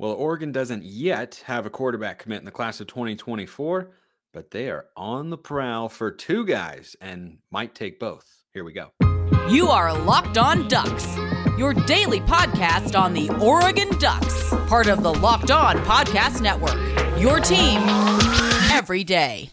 Well, 0.00 0.12
Oregon 0.12 0.52
doesn't 0.52 0.84
yet 0.84 1.42
have 1.46 1.66
a 1.66 1.70
quarterback 1.70 2.20
commit 2.20 2.38
in 2.38 2.44
the 2.44 2.52
class 2.52 2.80
of 2.80 2.86
2024, 2.86 3.90
but 4.32 4.52
they 4.52 4.70
are 4.70 4.86
on 4.96 5.30
the 5.30 5.36
prowl 5.36 5.88
for 5.88 6.12
two 6.12 6.46
guys 6.46 6.94
and 7.00 7.38
might 7.50 7.74
take 7.74 7.98
both. 7.98 8.44
Here 8.54 8.62
we 8.62 8.72
go. 8.72 8.92
You 9.50 9.66
are 9.68 9.92
Locked 9.98 10.38
On 10.38 10.68
Ducks, 10.68 11.16
your 11.58 11.74
daily 11.74 12.20
podcast 12.20 12.96
on 12.96 13.12
the 13.12 13.28
Oregon 13.44 13.88
Ducks, 13.98 14.50
part 14.68 14.86
of 14.86 15.02
the 15.02 15.12
Locked 15.14 15.50
On 15.50 15.76
Podcast 15.78 16.42
Network. 16.42 16.78
Your 17.20 17.40
team 17.40 17.80
every 18.70 19.02
day. 19.02 19.50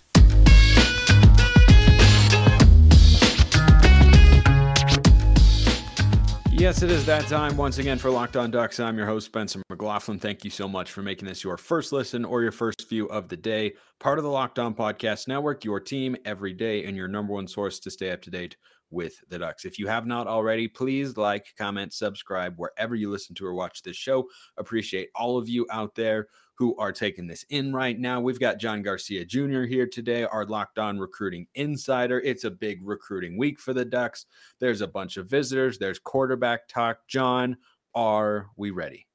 Yes, 6.57 6.81
it 6.83 6.89
is 6.89 7.05
that 7.05 7.27
time 7.27 7.57
once 7.57 7.79
again 7.79 7.97
for 7.97 8.09
Locked 8.09 8.37
On 8.37 8.49
Ducks. 8.49 8.79
I'm 8.79 8.97
your 8.97 9.05
host, 9.05 9.25
Spencer 9.25 9.61
McLaughlin. 9.69 10.19
Thank 10.19 10.45
you 10.45 10.49
so 10.49 10.69
much 10.69 10.89
for 10.89 11.01
making 11.01 11.27
this 11.27 11.43
your 11.43 11.57
first 11.57 11.91
listen 11.91 12.23
or 12.23 12.41
your 12.41 12.53
first 12.53 12.87
view 12.89 13.07
of 13.07 13.27
the 13.27 13.35
day. 13.35 13.73
Part 13.99 14.19
of 14.19 14.23
the 14.23 14.31
Locked 14.31 14.57
On 14.57 14.73
Podcast 14.73 15.27
Network, 15.27 15.65
your 15.65 15.81
team 15.81 16.15
every 16.23 16.53
day, 16.53 16.85
and 16.85 16.95
your 16.95 17.09
number 17.09 17.33
one 17.33 17.49
source 17.49 17.77
to 17.81 17.91
stay 17.91 18.09
up 18.09 18.21
to 18.21 18.31
date 18.31 18.55
with 18.89 19.15
the 19.27 19.37
Ducks. 19.37 19.65
If 19.65 19.77
you 19.77 19.87
have 19.87 20.07
not 20.07 20.27
already, 20.27 20.69
please 20.69 21.17
like, 21.17 21.45
comment, 21.57 21.91
subscribe 21.91 22.53
wherever 22.55 22.95
you 22.95 23.11
listen 23.11 23.35
to 23.35 23.45
or 23.45 23.53
watch 23.53 23.83
this 23.83 23.97
show. 23.97 24.23
Appreciate 24.55 25.09
all 25.13 25.37
of 25.37 25.49
you 25.49 25.67
out 25.69 25.93
there 25.95 26.27
who 26.57 26.75
are 26.77 26.91
taking 26.91 27.27
this 27.27 27.45
in 27.49 27.73
right 27.73 27.99
now. 27.99 28.21
We've 28.21 28.39
got 28.39 28.59
John 28.59 28.81
Garcia 28.81 29.25
Jr. 29.25 29.63
here 29.63 29.85
today, 29.85 30.23
our 30.23 30.45
locked 30.45 30.79
on 30.79 30.97
recruiting 30.97 31.47
insider. 31.55 32.21
It's 32.21 32.45
a 32.45 32.51
big 32.51 32.79
recruiting 32.83 33.37
week 33.37 33.59
for 33.59 33.73
the 33.73 33.85
Ducks. 33.85 34.25
There's 34.59 34.81
a 34.81 34.87
bunch 34.87 35.17
of 35.17 35.29
visitors, 35.29 35.77
there's 35.77 35.99
quarterback 35.99 36.67
talk. 36.67 36.99
John, 37.07 37.57
are 37.93 38.47
we 38.55 38.71
ready? 38.71 39.07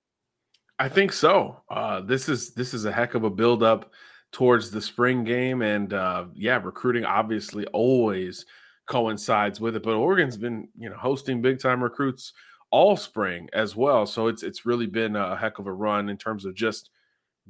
I 0.78 0.88
think 0.88 1.12
so. 1.12 1.60
Uh, 1.68 2.00
this 2.00 2.28
is 2.28 2.54
this 2.54 2.72
is 2.72 2.86
a 2.86 2.92
heck 2.92 3.14
of 3.14 3.24
a 3.24 3.30
build 3.30 3.62
up 3.62 3.92
towards 4.32 4.70
the 4.70 4.80
spring 4.80 5.24
game, 5.24 5.62
and 5.62 5.92
uh, 5.92 6.24
yeah, 6.34 6.58
recruiting 6.62 7.04
obviously 7.04 7.66
always 7.66 8.46
coincides 8.86 9.60
with 9.60 9.76
it. 9.76 9.82
But 9.82 9.94
Oregon's 9.94 10.38
been 10.38 10.68
you 10.78 10.88
know 10.88 10.96
hosting 10.96 11.42
big 11.42 11.60
time 11.60 11.82
recruits 11.82 12.32
all 12.70 12.96
spring 12.96 13.48
as 13.52 13.76
well, 13.76 14.06
so 14.06 14.28
it's 14.28 14.42
it's 14.42 14.64
really 14.64 14.86
been 14.86 15.16
a 15.16 15.36
heck 15.36 15.58
of 15.58 15.66
a 15.66 15.72
run 15.72 16.08
in 16.08 16.16
terms 16.16 16.44
of 16.44 16.54
just 16.54 16.88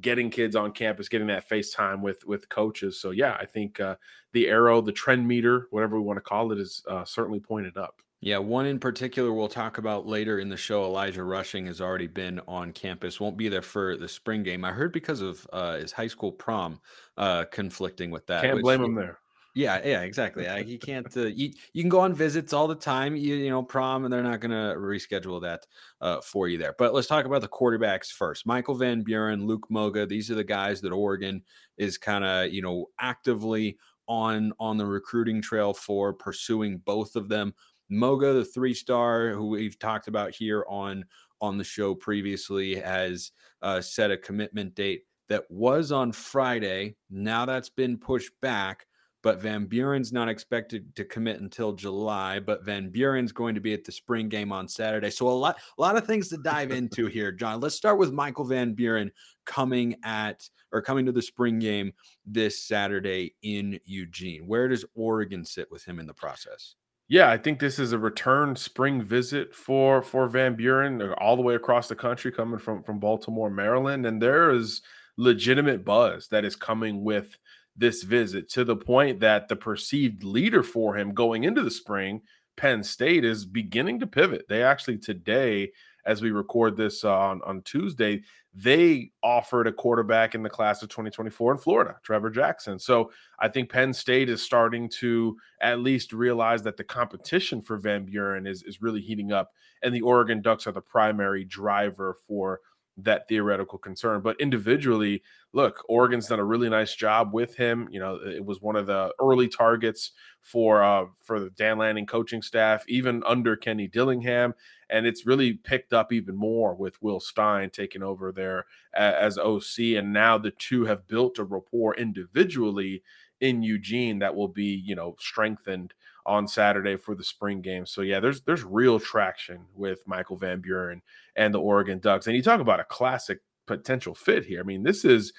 getting 0.00 0.30
kids 0.30 0.56
on 0.56 0.72
campus, 0.72 1.08
getting 1.08 1.26
that 1.28 1.48
face 1.48 1.72
time 1.72 2.02
with 2.02 2.24
with 2.26 2.48
coaches. 2.48 3.00
So 3.00 3.10
yeah, 3.10 3.36
I 3.40 3.46
think 3.46 3.80
uh, 3.80 3.96
the 4.32 4.48
arrow, 4.48 4.80
the 4.80 4.92
trend 4.92 5.26
meter, 5.26 5.66
whatever 5.70 6.00
we 6.00 6.06
want 6.06 6.16
to 6.18 6.22
call 6.22 6.52
it, 6.52 6.58
is 6.58 6.82
uh, 6.88 7.04
certainly 7.04 7.40
pointed 7.40 7.76
up. 7.76 8.00
Yeah, 8.22 8.36
one 8.36 8.66
in 8.66 8.78
particular 8.78 9.32
we'll 9.32 9.48
talk 9.48 9.78
about 9.78 10.06
later 10.06 10.40
in 10.40 10.50
the 10.50 10.56
show. 10.56 10.84
Elijah 10.84 11.24
Rushing 11.24 11.66
has 11.66 11.80
already 11.80 12.06
been 12.06 12.38
on 12.46 12.72
campus. 12.72 13.18
Won't 13.18 13.38
be 13.38 13.48
there 13.48 13.62
for 13.62 13.96
the 13.96 14.08
spring 14.08 14.42
game. 14.42 14.62
I 14.62 14.72
heard 14.72 14.92
because 14.92 15.22
of 15.22 15.46
uh, 15.54 15.78
his 15.78 15.92
high 15.92 16.06
school 16.06 16.30
prom 16.30 16.80
uh, 17.16 17.46
conflicting 17.46 18.10
with 18.10 18.26
that. 18.26 18.42
Can't 18.42 18.60
blame 18.60 18.84
him 18.84 18.94
there. 18.94 19.20
Yeah, 19.54 19.80
yeah, 19.84 20.02
exactly. 20.02 20.46
I, 20.46 20.58
you 20.58 20.78
can't. 20.78 21.14
Uh, 21.16 21.26
you 21.26 21.52
you 21.72 21.82
can 21.82 21.88
go 21.88 22.00
on 22.00 22.14
visits 22.14 22.52
all 22.52 22.68
the 22.68 22.74
time. 22.74 23.16
You 23.16 23.34
you 23.34 23.50
know 23.50 23.62
prom, 23.62 24.04
and 24.04 24.12
they're 24.12 24.22
not 24.22 24.40
going 24.40 24.52
to 24.52 24.78
reschedule 24.78 25.42
that 25.42 25.66
uh, 26.00 26.20
for 26.20 26.46
you 26.46 26.56
there. 26.56 26.74
But 26.78 26.94
let's 26.94 27.08
talk 27.08 27.24
about 27.24 27.40
the 27.40 27.48
quarterbacks 27.48 28.08
first. 28.08 28.46
Michael 28.46 28.76
Van 28.76 29.02
Buren, 29.02 29.46
Luke 29.46 29.66
Moga. 29.68 30.06
These 30.06 30.30
are 30.30 30.36
the 30.36 30.44
guys 30.44 30.80
that 30.82 30.92
Oregon 30.92 31.42
is 31.78 31.98
kind 31.98 32.24
of 32.24 32.52
you 32.52 32.62
know 32.62 32.86
actively 33.00 33.76
on 34.06 34.52
on 34.60 34.76
the 34.76 34.86
recruiting 34.86 35.42
trail 35.42 35.74
for 35.74 36.12
pursuing 36.12 36.78
both 36.78 37.16
of 37.16 37.28
them. 37.28 37.52
Moga, 37.88 38.32
the 38.32 38.44
three 38.44 38.74
star 38.74 39.30
who 39.30 39.48
we've 39.48 39.78
talked 39.80 40.06
about 40.06 40.32
here 40.32 40.64
on 40.68 41.04
on 41.40 41.58
the 41.58 41.64
show 41.64 41.94
previously, 41.94 42.76
has 42.76 43.32
uh, 43.62 43.80
set 43.80 44.12
a 44.12 44.16
commitment 44.16 44.76
date 44.76 45.02
that 45.28 45.44
was 45.50 45.90
on 45.90 46.12
Friday. 46.12 46.94
Now 47.08 47.46
that's 47.46 47.70
been 47.70 47.98
pushed 47.98 48.32
back 48.40 48.86
but 49.22 49.40
Van 49.40 49.66
Buren's 49.66 50.12
not 50.12 50.28
expected 50.28 50.94
to 50.96 51.04
commit 51.04 51.40
until 51.40 51.72
July. 51.72 52.40
But 52.40 52.64
Van 52.64 52.90
Buren's 52.90 53.32
going 53.32 53.54
to 53.54 53.60
be 53.60 53.74
at 53.74 53.84
the 53.84 53.92
spring 53.92 54.28
game 54.28 54.52
on 54.52 54.68
Saturday. 54.68 55.10
So 55.10 55.28
a 55.28 55.30
lot, 55.30 55.58
a 55.78 55.80
lot 55.80 55.96
of 55.96 56.06
things 56.06 56.28
to 56.28 56.38
dive 56.38 56.70
into 56.70 57.06
here, 57.06 57.32
John. 57.32 57.60
Let's 57.60 57.74
start 57.74 57.98
with 57.98 58.12
Michael 58.12 58.44
Van 58.44 58.74
Buren 58.74 59.10
coming 59.44 59.96
at 60.04 60.48
or 60.72 60.82
coming 60.82 61.06
to 61.06 61.12
the 61.12 61.22
spring 61.22 61.58
game 61.58 61.92
this 62.24 62.62
Saturday 62.62 63.34
in 63.42 63.78
Eugene. 63.84 64.46
Where 64.46 64.68
does 64.68 64.84
Oregon 64.94 65.44
sit 65.44 65.70
with 65.70 65.84
him 65.84 65.98
in 65.98 66.06
the 66.06 66.14
process? 66.14 66.76
Yeah, 67.08 67.28
I 67.28 67.38
think 67.38 67.58
this 67.58 67.80
is 67.80 67.92
a 67.92 67.98
return 67.98 68.54
spring 68.54 69.02
visit 69.02 69.52
for 69.52 70.00
for 70.00 70.28
Van 70.28 70.54
Buren 70.54 71.02
uh, 71.02 71.12
all 71.18 71.34
the 71.34 71.42
way 71.42 71.56
across 71.56 71.88
the 71.88 71.96
country, 71.96 72.30
coming 72.30 72.60
from 72.60 72.84
from 72.84 73.00
Baltimore, 73.00 73.50
Maryland, 73.50 74.06
and 74.06 74.22
there 74.22 74.50
is 74.50 74.80
legitimate 75.16 75.84
buzz 75.84 76.28
that 76.28 76.44
is 76.44 76.54
coming 76.54 77.02
with 77.02 77.36
this 77.80 78.02
visit 78.02 78.48
to 78.50 78.64
the 78.64 78.76
point 78.76 79.20
that 79.20 79.48
the 79.48 79.56
perceived 79.56 80.22
leader 80.22 80.62
for 80.62 80.96
him 80.96 81.12
going 81.12 81.44
into 81.44 81.62
the 81.62 81.70
spring, 81.70 82.20
Penn 82.56 82.84
State, 82.84 83.24
is 83.24 83.44
beginning 83.44 83.98
to 84.00 84.06
pivot. 84.06 84.44
They 84.48 84.62
actually 84.62 84.98
today, 84.98 85.72
as 86.04 86.20
we 86.22 86.30
record 86.30 86.76
this 86.76 87.04
uh, 87.04 87.18
on, 87.18 87.40
on 87.44 87.62
Tuesday, 87.62 88.22
they 88.52 89.12
offered 89.22 89.66
a 89.66 89.72
quarterback 89.72 90.34
in 90.34 90.42
the 90.42 90.50
class 90.50 90.82
of 90.82 90.88
2024 90.90 91.52
in 91.52 91.58
Florida, 91.58 91.96
Trevor 92.02 92.30
Jackson. 92.30 92.78
So 92.78 93.12
I 93.38 93.48
think 93.48 93.70
Penn 93.70 93.94
State 93.94 94.28
is 94.28 94.42
starting 94.42 94.88
to 94.98 95.36
at 95.60 95.80
least 95.80 96.12
realize 96.12 96.62
that 96.64 96.76
the 96.76 96.84
competition 96.84 97.62
for 97.62 97.78
Van 97.78 98.04
Buren 98.04 98.46
is, 98.46 98.62
is 98.64 98.82
really 98.82 99.00
heating 99.00 99.32
up, 99.32 99.52
and 99.82 99.94
the 99.94 100.02
Oregon 100.02 100.42
Ducks 100.42 100.66
are 100.66 100.72
the 100.72 100.80
primary 100.80 101.44
driver 101.44 102.16
for 102.26 102.60
that 102.96 103.28
theoretical 103.28 103.78
concern. 103.78 104.20
But 104.20 104.40
individually, 104.40 105.22
look, 105.52 105.84
Oregon's 105.88 106.26
done 106.28 106.38
a 106.38 106.44
really 106.44 106.68
nice 106.68 106.94
job 106.94 107.32
with 107.32 107.56
him. 107.56 107.88
You 107.90 108.00
know, 108.00 108.16
it 108.16 108.44
was 108.44 108.60
one 108.60 108.76
of 108.76 108.86
the 108.86 109.12
early 109.20 109.48
targets 109.48 110.12
for 110.40 110.82
uh, 110.82 111.06
for 111.22 111.40
the 111.40 111.50
Dan 111.50 111.78
Lanning 111.78 112.06
coaching 112.06 112.42
staff, 112.42 112.84
even 112.88 113.22
under 113.26 113.56
Kenny 113.56 113.88
Dillingham, 113.88 114.54
and 114.88 115.06
it's 115.06 115.26
really 115.26 115.54
picked 115.54 115.92
up 115.92 116.12
even 116.12 116.36
more 116.36 116.74
with 116.74 117.00
Will 117.02 117.20
Stein 117.20 117.70
taking 117.70 118.02
over 118.02 118.32
there 118.32 118.66
as 118.94 119.38
OC, 119.38 119.96
and 119.96 120.12
now 120.12 120.38
the 120.38 120.52
two 120.52 120.84
have 120.84 121.06
built 121.06 121.38
a 121.38 121.44
rapport 121.44 121.94
individually 121.96 123.02
in 123.40 123.62
Eugene 123.62 124.18
that 124.18 124.34
will 124.34 124.48
be 124.48 124.82
you 124.84 124.94
know 124.94 125.16
strengthened 125.18 125.94
on 126.26 126.46
Saturday 126.46 126.96
for 126.96 127.14
the 127.14 127.24
spring 127.24 127.60
game. 127.60 127.86
So 127.86 128.02
yeah, 128.02 128.20
there's 128.20 128.42
there's 128.42 128.64
real 128.64 129.00
traction 129.00 129.66
with 129.74 130.06
Michael 130.06 130.36
Van 130.36 130.60
Buren 130.60 131.02
and 131.36 131.54
the 131.54 131.60
Oregon 131.60 131.98
Ducks. 131.98 132.26
And 132.26 132.36
you 132.36 132.42
talk 132.42 132.60
about 132.60 132.80
a 132.80 132.84
classic 132.84 133.40
potential 133.66 134.14
fit 134.14 134.44
here. 134.44 134.60
I 134.60 134.64
mean, 134.64 134.82
this 134.82 135.04
is 135.04 135.32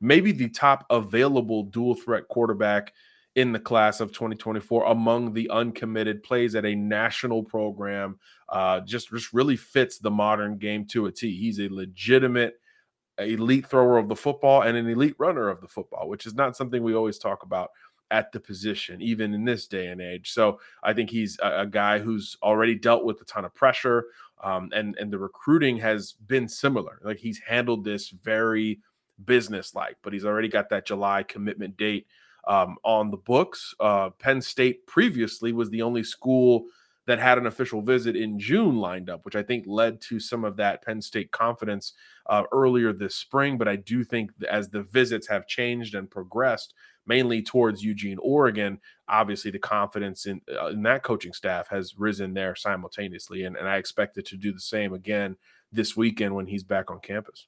maybe 0.00 0.32
the 0.32 0.48
top 0.48 0.86
available 0.90 1.64
dual 1.64 1.94
threat 1.94 2.28
quarterback 2.28 2.92
in 3.34 3.52
the 3.52 3.60
class 3.60 4.00
of 4.00 4.12
2024 4.12 4.84
among 4.86 5.32
the 5.32 5.48
uncommitted 5.50 6.22
plays 6.22 6.54
at 6.54 6.64
a 6.64 6.74
national 6.74 7.42
program. 7.42 8.18
Uh, 8.48 8.80
just 8.80 9.10
just 9.10 9.32
really 9.32 9.56
fits 9.56 9.98
the 9.98 10.10
modern 10.10 10.58
game 10.58 10.86
to 10.86 11.06
a 11.06 11.12
T. 11.12 11.36
He's 11.36 11.60
a 11.60 11.68
legitimate 11.68 12.54
elite 13.18 13.66
thrower 13.66 13.98
of 13.98 14.08
the 14.08 14.16
football 14.16 14.62
and 14.62 14.76
an 14.76 14.88
elite 14.88 15.16
runner 15.18 15.48
of 15.48 15.60
the 15.60 15.68
football, 15.68 16.08
which 16.08 16.26
is 16.26 16.34
not 16.34 16.56
something 16.56 16.82
we 16.82 16.94
always 16.94 17.18
talk 17.18 17.42
about 17.42 17.70
at 18.10 18.32
the 18.32 18.40
position, 18.40 19.02
even 19.02 19.34
in 19.34 19.44
this 19.44 19.66
day 19.66 19.88
and 19.88 20.00
age. 20.00 20.32
So 20.32 20.60
I 20.82 20.92
think 20.92 21.10
he's 21.10 21.38
a, 21.42 21.60
a 21.60 21.66
guy 21.66 21.98
who's 21.98 22.36
already 22.42 22.74
dealt 22.74 23.04
with 23.04 23.20
a 23.20 23.24
ton 23.24 23.44
of 23.44 23.54
pressure, 23.54 24.06
um, 24.42 24.70
and 24.74 24.96
and 24.98 25.12
the 25.12 25.18
recruiting 25.18 25.78
has 25.78 26.12
been 26.12 26.48
similar. 26.48 27.00
Like 27.04 27.18
he's 27.18 27.40
handled 27.40 27.84
this 27.84 28.10
very 28.10 28.80
business-like, 29.24 29.96
but 30.02 30.12
he's 30.12 30.24
already 30.24 30.48
got 30.48 30.70
that 30.70 30.86
July 30.86 31.22
commitment 31.24 31.76
date 31.76 32.06
um, 32.46 32.76
on 32.84 33.10
the 33.10 33.16
books. 33.16 33.74
Uh, 33.80 34.10
Penn 34.10 34.40
State 34.40 34.86
previously 34.86 35.52
was 35.52 35.70
the 35.70 35.82
only 35.82 36.04
school 36.04 36.66
that 37.06 37.18
had 37.18 37.38
an 37.38 37.46
official 37.46 37.80
visit 37.80 38.14
in 38.16 38.38
June 38.38 38.76
lined 38.76 39.08
up, 39.08 39.24
which 39.24 39.34
I 39.34 39.42
think 39.42 39.64
led 39.66 40.00
to 40.02 40.20
some 40.20 40.44
of 40.44 40.56
that 40.56 40.84
Penn 40.84 41.00
State 41.00 41.30
confidence 41.30 41.94
uh, 42.26 42.44
earlier 42.52 42.92
this 42.92 43.16
spring. 43.16 43.58
But 43.58 43.66
I 43.66 43.76
do 43.76 44.04
think 44.04 44.30
as 44.48 44.68
the 44.68 44.82
visits 44.82 45.26
have 45.28 45.46
changed 45.46 45.94
and 45.94 46.10
progressed, 46.10 46.74
mainly 47.08 47.42
towards 47.42 47.82
Eugene, 47.82 48.18
Oregon, 48.20 48.78
obviously 49.08 49.50
the 49.50 49.58
confidence 49.58 50.26
in, 50.26 50.40
uh, 50.60 50.66
in 50.66 50.82
that 50.82 51.02
coaching 51.02 51.32
staff 51.32 51.68
has 51.68 51.94
risen 51.98 52.34
there 52.34 52.54
simultaneously. 52.54 53.44
And, 53.44 53.56
and 53.56 53.68
I 53.68 53.76
expect 53.76 54.18
it 54.18 54.26
to 54.26 54.36
do 54.36 54.52
the 54.52 54.60
same 54.60 54.92
again 54.92 55.36
this 55.72 55.96
weekend 55.96 56.34
when 56.34 56.46
he's 56.46 56.64
back 56.64 56.90
on 56.90 57.00
campus. 57.00 57.46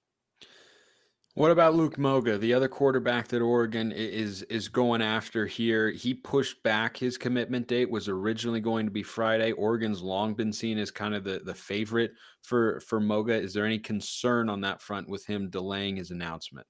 What 1.35 1.53
about 1.53 1.77
Luke 1.77 1.97
Moga, 1.97 2.39
the 2.39 2.53
other 2.55 2.67
quarterback 2.67 3.29
that 3.29 3.41
Oregon 3.41 3.93
is 3.93 4.43
is 4.43 4.67
going 4.67 5.01
after 5.01 5.47
here? 5.47 5.91
He 5.91 6.13
pushed 6.13 6.61
back 6.65 6.97
his 6.97 7.17
commitment 7.17 7.69
date 7.69 7.89
was 7.89 8.09
originally 8.09 8.61
going 8.61 8.85
to 8.87 8.91
be 8.91 9.05
Friday. 9.05 9.53
Oregon's 9.53 10.03
long 10.03 10.35
been 10.35 10.53
seen 10.53 10.77
as 10.77 10.91
kind 10.91 11.15
of 11.15 11.23
the 11.23 11.41
the 11.45 11.55
favorite 11.55 12.11
for 12.43 12.81
for 12.81 12.99
Moga. 12.99 13.35
Is 13.35 13.55
there 13.55 13.65
any 13.65 13.79
concern 13.79 14.49
on 14.49 14.61
that 14.63 14.83
front 14.83 15.09
with 15.09 15.25
him 15.25 15.51
delaying 15.51 15.97
his 15.97 16.11
announcement? 16.11 16.67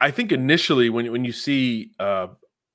I 0.00 0.10
think 0.10 0.32
initially 0.32 0.90
when 0.90 1.10
when 1.12 1.24
you 1.24 1.32
see 1.32 1.92
uh, 1.98 2.28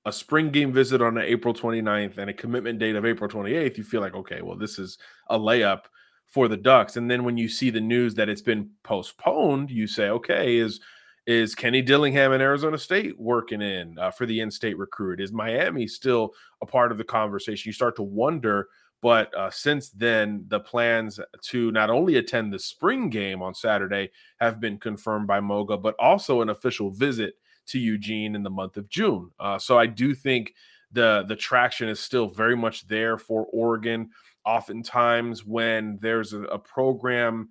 a 0.06 0.13
spring 0.13 0.50
game 0.50 0.74
visit 0.74 1.01
on 1.01 1.18
April 1.18 1.54
29th 1.54 2.18
and 2.18 2.30
a 2.30 2.33
commitment 2.33 2.80
date 2.80 2.95
of 2.95 3.06
April 3.06 3.30
28th, 3.30 3.77
you 3.77 3.83
feel 3.83 4.01
like 4.01 4.16
okay, 4.16 4.42
well 4.42 4.57
this 4.57 4.80
is 4.80 4.98
a 5.30 5.38
layup 5.38 5.81
for 6.30 6.48
the 6.48 6.57
Ducks. 6.57 6.95
And 6.95 7.10
then 7.10 7.24
when 7.24 7.38
you 7.38 7.50
see 7.50 7.69
the 7.69 7.81
news 7.81 8.16
that 8.16 8.30
it's 8.30 8.42
been 8.42 8.69
postponed, 8.83 9.71
you 9.71 9.88
say, 9.88 10.10
okay, 10.10 10.57
is 10.57 10.80
is 11.25 11.54
Kenny 11.54 11.81
Dillingham 11.81 12.31
in 12.31 12.42
Arizona 12.42 12.77
State 12.77 13.19
working 13.19 13.62
in 13.62 14.00
uh, 14.00 14.10
for 14.10 14.25
the 14.25 14.39
in-state 14.39 14.77
recruit? 14.77 15.22
Is 15.22 15.31
Miami 15.31 15.86
still 15.86 16.33
a 16.62 16.65
part 16.65 16.92
of 16.92 16.98
the 16.98 17.04
conversation? 17.04 17.69
You 17.69 17.74
start 17.74 17.95
to 17.98 18.04
wonder. 18.04 18.69
But 19.01 19.34
uh, 19.36 19.50
since 19.50 19.90
then, 19.90 20.46
the 20.48 20.60
plans 20.60 21.19
to 21.44 21.72
not 21.72 21.90
only 21.90 22.18
attend 22.18 22.51
the 22.51 22.60
spring 22.60 23.10
game 23.10 23.42
on 23.42 23.54
Saturday 23.54 24.12
have 24.40 24.60
been 24.60 24.78
confirmed 24.78 25.28
by 25.28 25.40
Moga, 25.40 25.78
but 25.78 25.96
also 26.00 26.42
an 26.42 26.50
official 26.50 26.90
visit 26.92 27.36
to 27.68 27.80
Eugene 27.80 28.36
in 28.36 28.44
the 28.44 28.50
month 28.50 28.75
of 28.75 28.90
June. 28.90 29.31
Uh, 29.40 29.57
so 29.57 29.78
I 29.78 29.86
do 29.86 30.13
think 30.13 30.54
the 30.92 31.24
the 31.28 31.36
traction 31.36 31.88
is 31.88 32.00
still 32.00 32.28
very 32.28 32.57
much 32.57 32.88
there 32.88 33.18
for 33.18 33.46
Oregon. 33.54 34.10
Oftentimes, 34.46 35.46
when 35.46 36.00
there's 36.01 36.34
a, 36.34 36.42
a 36.44 36.60
program 36.60 37.50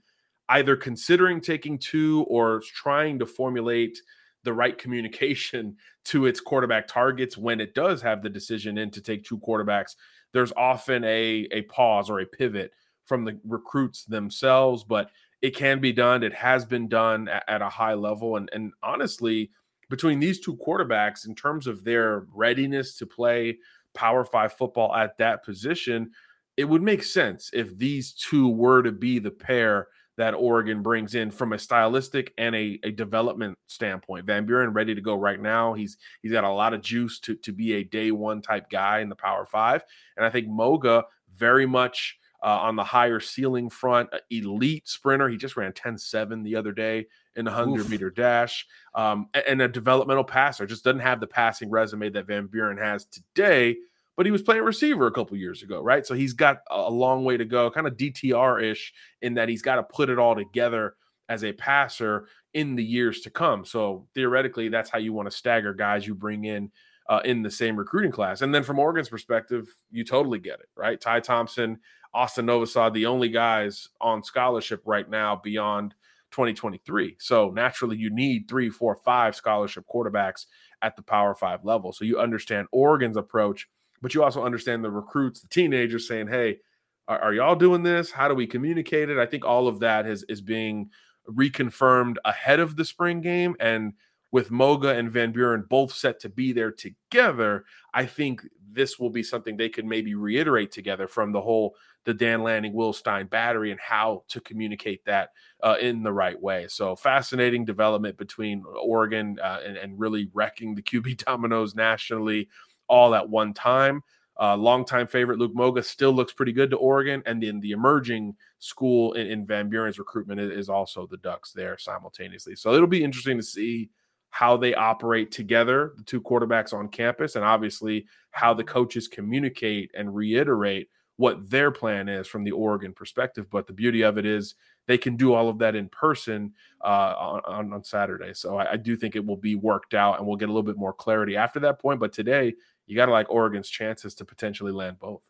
either 0.50 0.77
considering 0.77 1.41
taking 1.41 1.79
two 1.79 2.25
or 2.29 2.62
trying 2.75 3.19
to 3.19 3.27
formulate 3.27 4.00
the 4.45 4.53
right 4.53 4.79
communication 4.79 5.77
to 6.05 6.27
its 6.27 6.41
quarterback 6.41 6.89
targets 6.89 7.37
when 7.37 7.61
it 7.61 7.75
does 7.75 8.03
have 8.03 8.23
the 8.23 8.31
decision 8.31 8.79
in 8.79 8.91
to 8.91 9.00
take 9.00 9.25
two 9.25 9.39
quarterbacks 9.39 9.95
there's 10.33 10.53
often 10.57 11.05
a 11.05 11.49
a 11.53 11.63
pause 11.63 12.11
or 12.11 12.21
a 12.21 12.27
pivot 12.27 12.73
from 13.07 13.25
the 13.25 13.39
recruits 13.47 14.05
themselves 14.05 14.85
but 14.85 15.11
it 15.43 15.55
can 15.55 15.81
be 15.81 15.93
done 15.93 16.23
it 16.23 16.35
has 16.35 16.65
been 16.65 16.89
done 16.89 17.29
at, 17.29 17.45
at 17.49 17.63
a 17.63 17.69
high 17.69 17.95
level 17.95 18.37
and 18.37 18.49
and 18.53 18.73
honestly 18.83 19.51
between 19.91 20.21
these 20.21 20.41
two 20.41 20.57
quarterbacks 20.57 21.27
in 21.27 21.35
terms 21.35 21.67
of 21.67 21.85
their 21.85 22.27
readiness 22.35 22.97
to 22.97 23.07
play 23.07 23.59
power 23.95 24.25
5 24.25 24.53
football 24.53 24.95
at 24.95 25.17
that 25.19 25.45
position 25.45 26.11
it 26.57 26.65
would 26.65 26.83
make 26.83 27.05
sense 27.05 27.51
if 27.53 27.77
these 27.79 28.13
two 28.13 28.49
were 28.49 28.83
to 28.83 28.93
be 28.93 29.19
the 29.19 29.31
pair 29.31 29.89
that 30.19 30.35
Oregon 30.35 30.82
brings 30.82 31.15
in 31.15 31.31
from 31.31 31.53
a 31.53 31.59
stylistic 31.59 32.35
and 32.37 32.55
a, 32.55 32.79
a 32.82 32.91
development 32.91 33.56
standpoint. 33.69 34.26
Van 34.26 34.44
Buren 34.44 34.73
ready 34.73 34.93
to 34.93 35.00
go 35.00 35.15
right 35.15 35.41
now. 35.41 35.75
He's 35.75 35.97
he's 36.23 36.32
got 36.32 36.44
a 36.44 36.50
lot 36.50 36.75
of 36.75 36.82
juice 36.82 37.20
to 37.20 37.37
to 37.37 37.53
be 37.53 37.75
a 37.75 37.85
day 37.85 38.11
one 38.11 38.43
type 38.43 38.69
guy 38.69 38.99
in 38.99 39.09
the 39.09 39.17
Power 39.17 39.47
Five, 39.47 39.85
and 40.17 40.26
I 40.26 40.31
think 40.31 40.49
Moga 40.49 41.05
very 41.35 41.67
much. 41.67 42.19
Uh, 42.41 42.61
on 42.62 42.76
the 42.76 42.85
higher 42.85 43.19
ceiling 43.19 43.69
front, 43.69 44.09
elite 44.31 44.87
sprinter. 44.87 45.29
He 45.29 45.37
just 45.37 45.56
ran 45.56 45.73
10 45.73 45.99
7 45.99 46.44
the 46.44 46.55
other 46.55 46.71
day 46.71 47.09
in 47.35 47.44
the 47.44 47.50
100 47.50 47.81
Oof. 47.81 47.88
meter 47.88 48.11
dash. 48.11 48.64
Um, 48.94 49.29
and 49.49 49.61
a 49.61 49.67
developmental 49.67 50.23
passer. 50.23 50.64
Just 50.64 50.85
doesn't 50.85 51.00
have 51.00 51.19
the 51.19 51.26
passing 51.26 51.69
resume 51.69 52.11
that 52.11 52.29
Van 52.29 52.47
Buren 52.47 52.79
has 52.79 53.06
today, 53.06 53.79
but 54.19 54.26
he 54.26 54.32
was 54.32 54.43
playing 54.43 54.65
receiver 54.65 55.06
a 55.06 55.12
couple 55.12 55.37
years 55.37 55.62
ago, 55.62 55.81
right? 55.81 56.05
So 56.05 56.12
he's 56.12 56.32
got 56.32 56.59
a 56.73 56.91
long 56.91 57.25
way 57.25 57.37
to 57.37 57.44
go, 57.44 57.70
kind 57.70 57.87
of 57.87 57.97
DTR 57.97 58.61
ish 58.61 58.93
in 59.23 59.35
that 59.35 59.49
he's 59.49 59.62
got 59.62 59.76
to 59.76 59.85
put 59.85 60.11
it 60.11 60.19
all 60.19 60.35
together 60.35 60.97
as 61.29 61.44
a 61.44 61.53
passer 61.53 62.26
in 62.53 62.75
the 62.75 62.82
years 62.82 63.20
to 63.20 63.31
come. 63.31 63.65
So 63.65 64.09
theoretically, 64.17 64.70
that's 64.70 64.91
how 64.91 64.99
you 64.99 65.12
want 65.12 65.31
to 65.31 65.37
stagger 65.37 65.73
guys 65.73 66.05
you 66.05 66.17
bring 66.17 66.47
in 66.47 66.73
uh, 67.09 67.20
in 67.25 67.43
the 67.43 67.50
same 67.50 67.76
recruiting 67.76 68.11
class. 68.11 68.43
And 68.43 68.53
then 68.53 68.65
from 68.65 68.81
Oregon's 68.81 69.09
perspective, 69.09 69.69
you 69.93 70.03
totally 70.03 70.41
get 70.41 70.59
it, 70.59 70.69
right? 70.76 71.00
Ty 71.00 71.21
Thompson, 71.21 71.79
Austin 72.12 72.47
Novosad, 72.47 72.94
the 72.94 73.06
only 73.06 73.29
guys 73.29 73.88
on 74.00 74.25
scholarship 74.25 74.82
right 74.85 75.09
now 75.09 75.37
beyond 75.37 75.94
2023. 76.32 77.19
So 77.21 77.50
naturally, 77.50 77.97
you 77.97 78.11
need 78.11 78.49
three, 78.49 78.69
four, 78.69 78.97
five 78.97 79.37
scholarship 79.37 79.85
quarterbacks 79.88 80.47
at 80.82 80.97
the 80.97 81.03
Power 81.03 81.37
Five 81.37 81.64
level. 81.64 81.93
So 81.93 82.05
you 82.05 82.19
understand 82.19 82.67
Oregon's 82.73 83.17
approach 83.17 83.69
but 84.03 84.15
you 84.15 84.23
also 84.23 84.45
understand 84.45 84.85
the 84.85 84.91
recruits, 84.91 85.41
the 85.41 85.49
teenagers 85.49 86.06
saying, 86.06 86.29
"Hey, 86.29 86.59
are, 87.06 87.19
are, 87.19 87.35
y'all 87.35 87.55
doing 87.55 87.83
this? 87.83 88.11
How 88.11 88.29
do 88.29 88.35
we 88.35 88.47
communicate 88.47 89.11
it?" 89.11 89.19
I 89.19 89.27
think 89.27 89.45
all 89.45 89.69
of 89.69 89.81
that 89.81 90.06
is 90.06 90.25
is 90.25 90.41
being 90.41 90.91
reconfirmed 91.29 92.17
ahead 92.25 92.61
of 92.61 92.77
the 92.77 92.85
spring 92.85 93.21
game, 93.21 93.56
and 93.61 93.93
with 94.31 94.50
Moga 94.50 94.91
and 94.91 95.11
Van 95.11 95.33
Buren 95.33 95.65
both 95.69 95.93
set 95.95 96.21
to 96.21 96.29
be 96.29 96.53
there 96.53 96.71
together, 96.71 97.65
I 97.95 98.05
think 98.05 98.43
this 98.71 98.99
will 98.99 99.11
be 99.11 99.23
something 99.23 99.56
they 99.56 99.71
could 99.71 99.87
maybe 99.87 100.15
reiterate 100.15 100.71
together 100.71 101.09
from 101.09 101.33
the 101.33 101.41
whole 101.41 101.75
the 102.05 102.15
Dan 102.15 102.43
Lanning 102.43 102.73
Will 102.73 102.93
Stein 102.93 103.27
battery 103.27 103.71
and 103.71 103.81
how 103.81 104.25
to 104.29 104.41
communicate 104.41 105.05
that 105.05 105.31
uh, 105.62 105.77
in 105.81 106.03
the 106.03 106.12
right 106.12 106.41
way. 106.41 106.67
So 106.69 106.97
fascinating 106.97 107.65
development 107.65 108.17
between 108.17 108.65
Oregon 108.83 109.39
uh, 109.43 109.61
and, 109.65 109.77
and 109.77 109.99
really 109.99 110.31
wrecking 110.33 110.75
the 110.75 110.83
QB 110.91 111.25
dominoes 111.25 111.75
nationally 111.75 112.49
all 112.88 113.14
at 113.14 113.29
one 113.29 113.55
time. 113.55 114.02
Uh, 114.40 114.56
longtime 114.56 115.06
favorite 115.06 115.38
Luke 115.38 115.55
Moga 115.55 115.82
still 115.82 116.12
looks 116.12 116.32
pretty 116.32 116.52
good 116.52 116.70
to 116.70 116.76
Oregon, 116.76 117.23
and 117.26 117.43
then 117.43 117.58
the 117.58 117.73
emerging 117.73 118.37
school 118.61 119.14
in, 119.14 119.26
in 119.26 119.46
Van 119.46 119.69
Buren's 119.69 119.99
recruitment 119.99 120.40
is, 120.40 120.50
is, 120.52 120.69
also 120.69 121.06
the 121.06 121.17
Ducks 121.17 121.52
there 121.52 121.76
simultaneously. 121.76 122.55
So 122.55 122.73
it'll 122.73 122.87
be 122.87 123.02
interesting 123.02 123.37
to 123.37 123.43
see 123.43 123.90
how 124.31 124.56
they 124.56 124.75
operate 124.75 125.32
together, 125.32 125.93
the 125.96 126.05
two 126.05 126.20
quarterbacks 126.20 126.73
on 126.73 126.88
campus, 126.88 127.35
and 127.35 127.44
obviously 127.44 128.06
how 128.31 128.55
the 128.55 128.62
coaches 128.62 129.08
communicate 129.08 129.90
and 129.96 130.14
reiterate 130.14 130.88
what 131.17 131.50
their 131.50 131.73
plan 131.73 132.08
is 132.08 132.29
from 132.29 132.44
the 132.44 132.52
Oregon 132.52 132.93
perspective. 132.93 133.50
But 133.50 133.67
the 133.67 133.73
beauty 133.73 134.02
of 134.02 134.19
it 134.19 134.26
is 134.26 134.55
they 134.88 134.99
can 134.99 135.17
do 135.17 135.35
all 135.35 135.49
of 135.49 135.58
that 135.58 135.76
in 135.76 135.88
person 135.90 136.55
uh, 136.82 137.14
on, 137.46 137.73
on 137.73 137.85
Saturday. 137.85 138.32
So 138.32 138.56
I, 138.56 138.73
I 138.73 138.76
do 138.76 138.96
think 138.96 139.14
it 139.14 139.25
will 139.25 139.37
be 139.37 139.55
worked 139.55 139.94
out, 139.94 140.19
and 140.19 140.26
we'll 140.26 140.37
get 140.37 140.49
a 140.49 140.52
little 140.52 140.64
bit 140.64 140.79
more 140.79 140.94
clarity 140.94 141.37
after 141.37 141.61
that 141.61 141.79
point. 141.79 142.00
But 142.00 142.12
today 142.12 142.55
you 142.87 142.96
got 142.96 143.06
to 143.06 143.12
like 143.12 143.31
Oregon's 143.31 143.69
chances 143.69 144.14
to 144.17 144.25
potentially 144.25 144.73
land 144.73 144.99
both. 144.99 145.20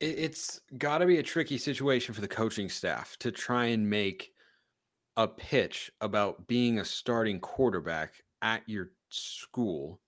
It's 0.00 0.60
got 0.76 0.98
to 0.98 1.06
be 1.06 1.18
a 1.18 1.22
tricky 1.22 1.56
situation 1.56 2.12
for 2.12 2.20
the 2.20 2.28
coaching 2.28 2.68
staff 2.68 3.16
to 3.20 3.30
try 3.30 3.66
and 3.66 3.88
make 3.88 4.32
a 5.16 5.26
pitch 5.26 5.90
about 6.02 6.46
being 6.46 6.80
a 6.80 6.84
starting 6.84 7.40
quarterback 7.40 8.22
at 8.42 8.62
your 8.66 8.90
school 9.08 10.00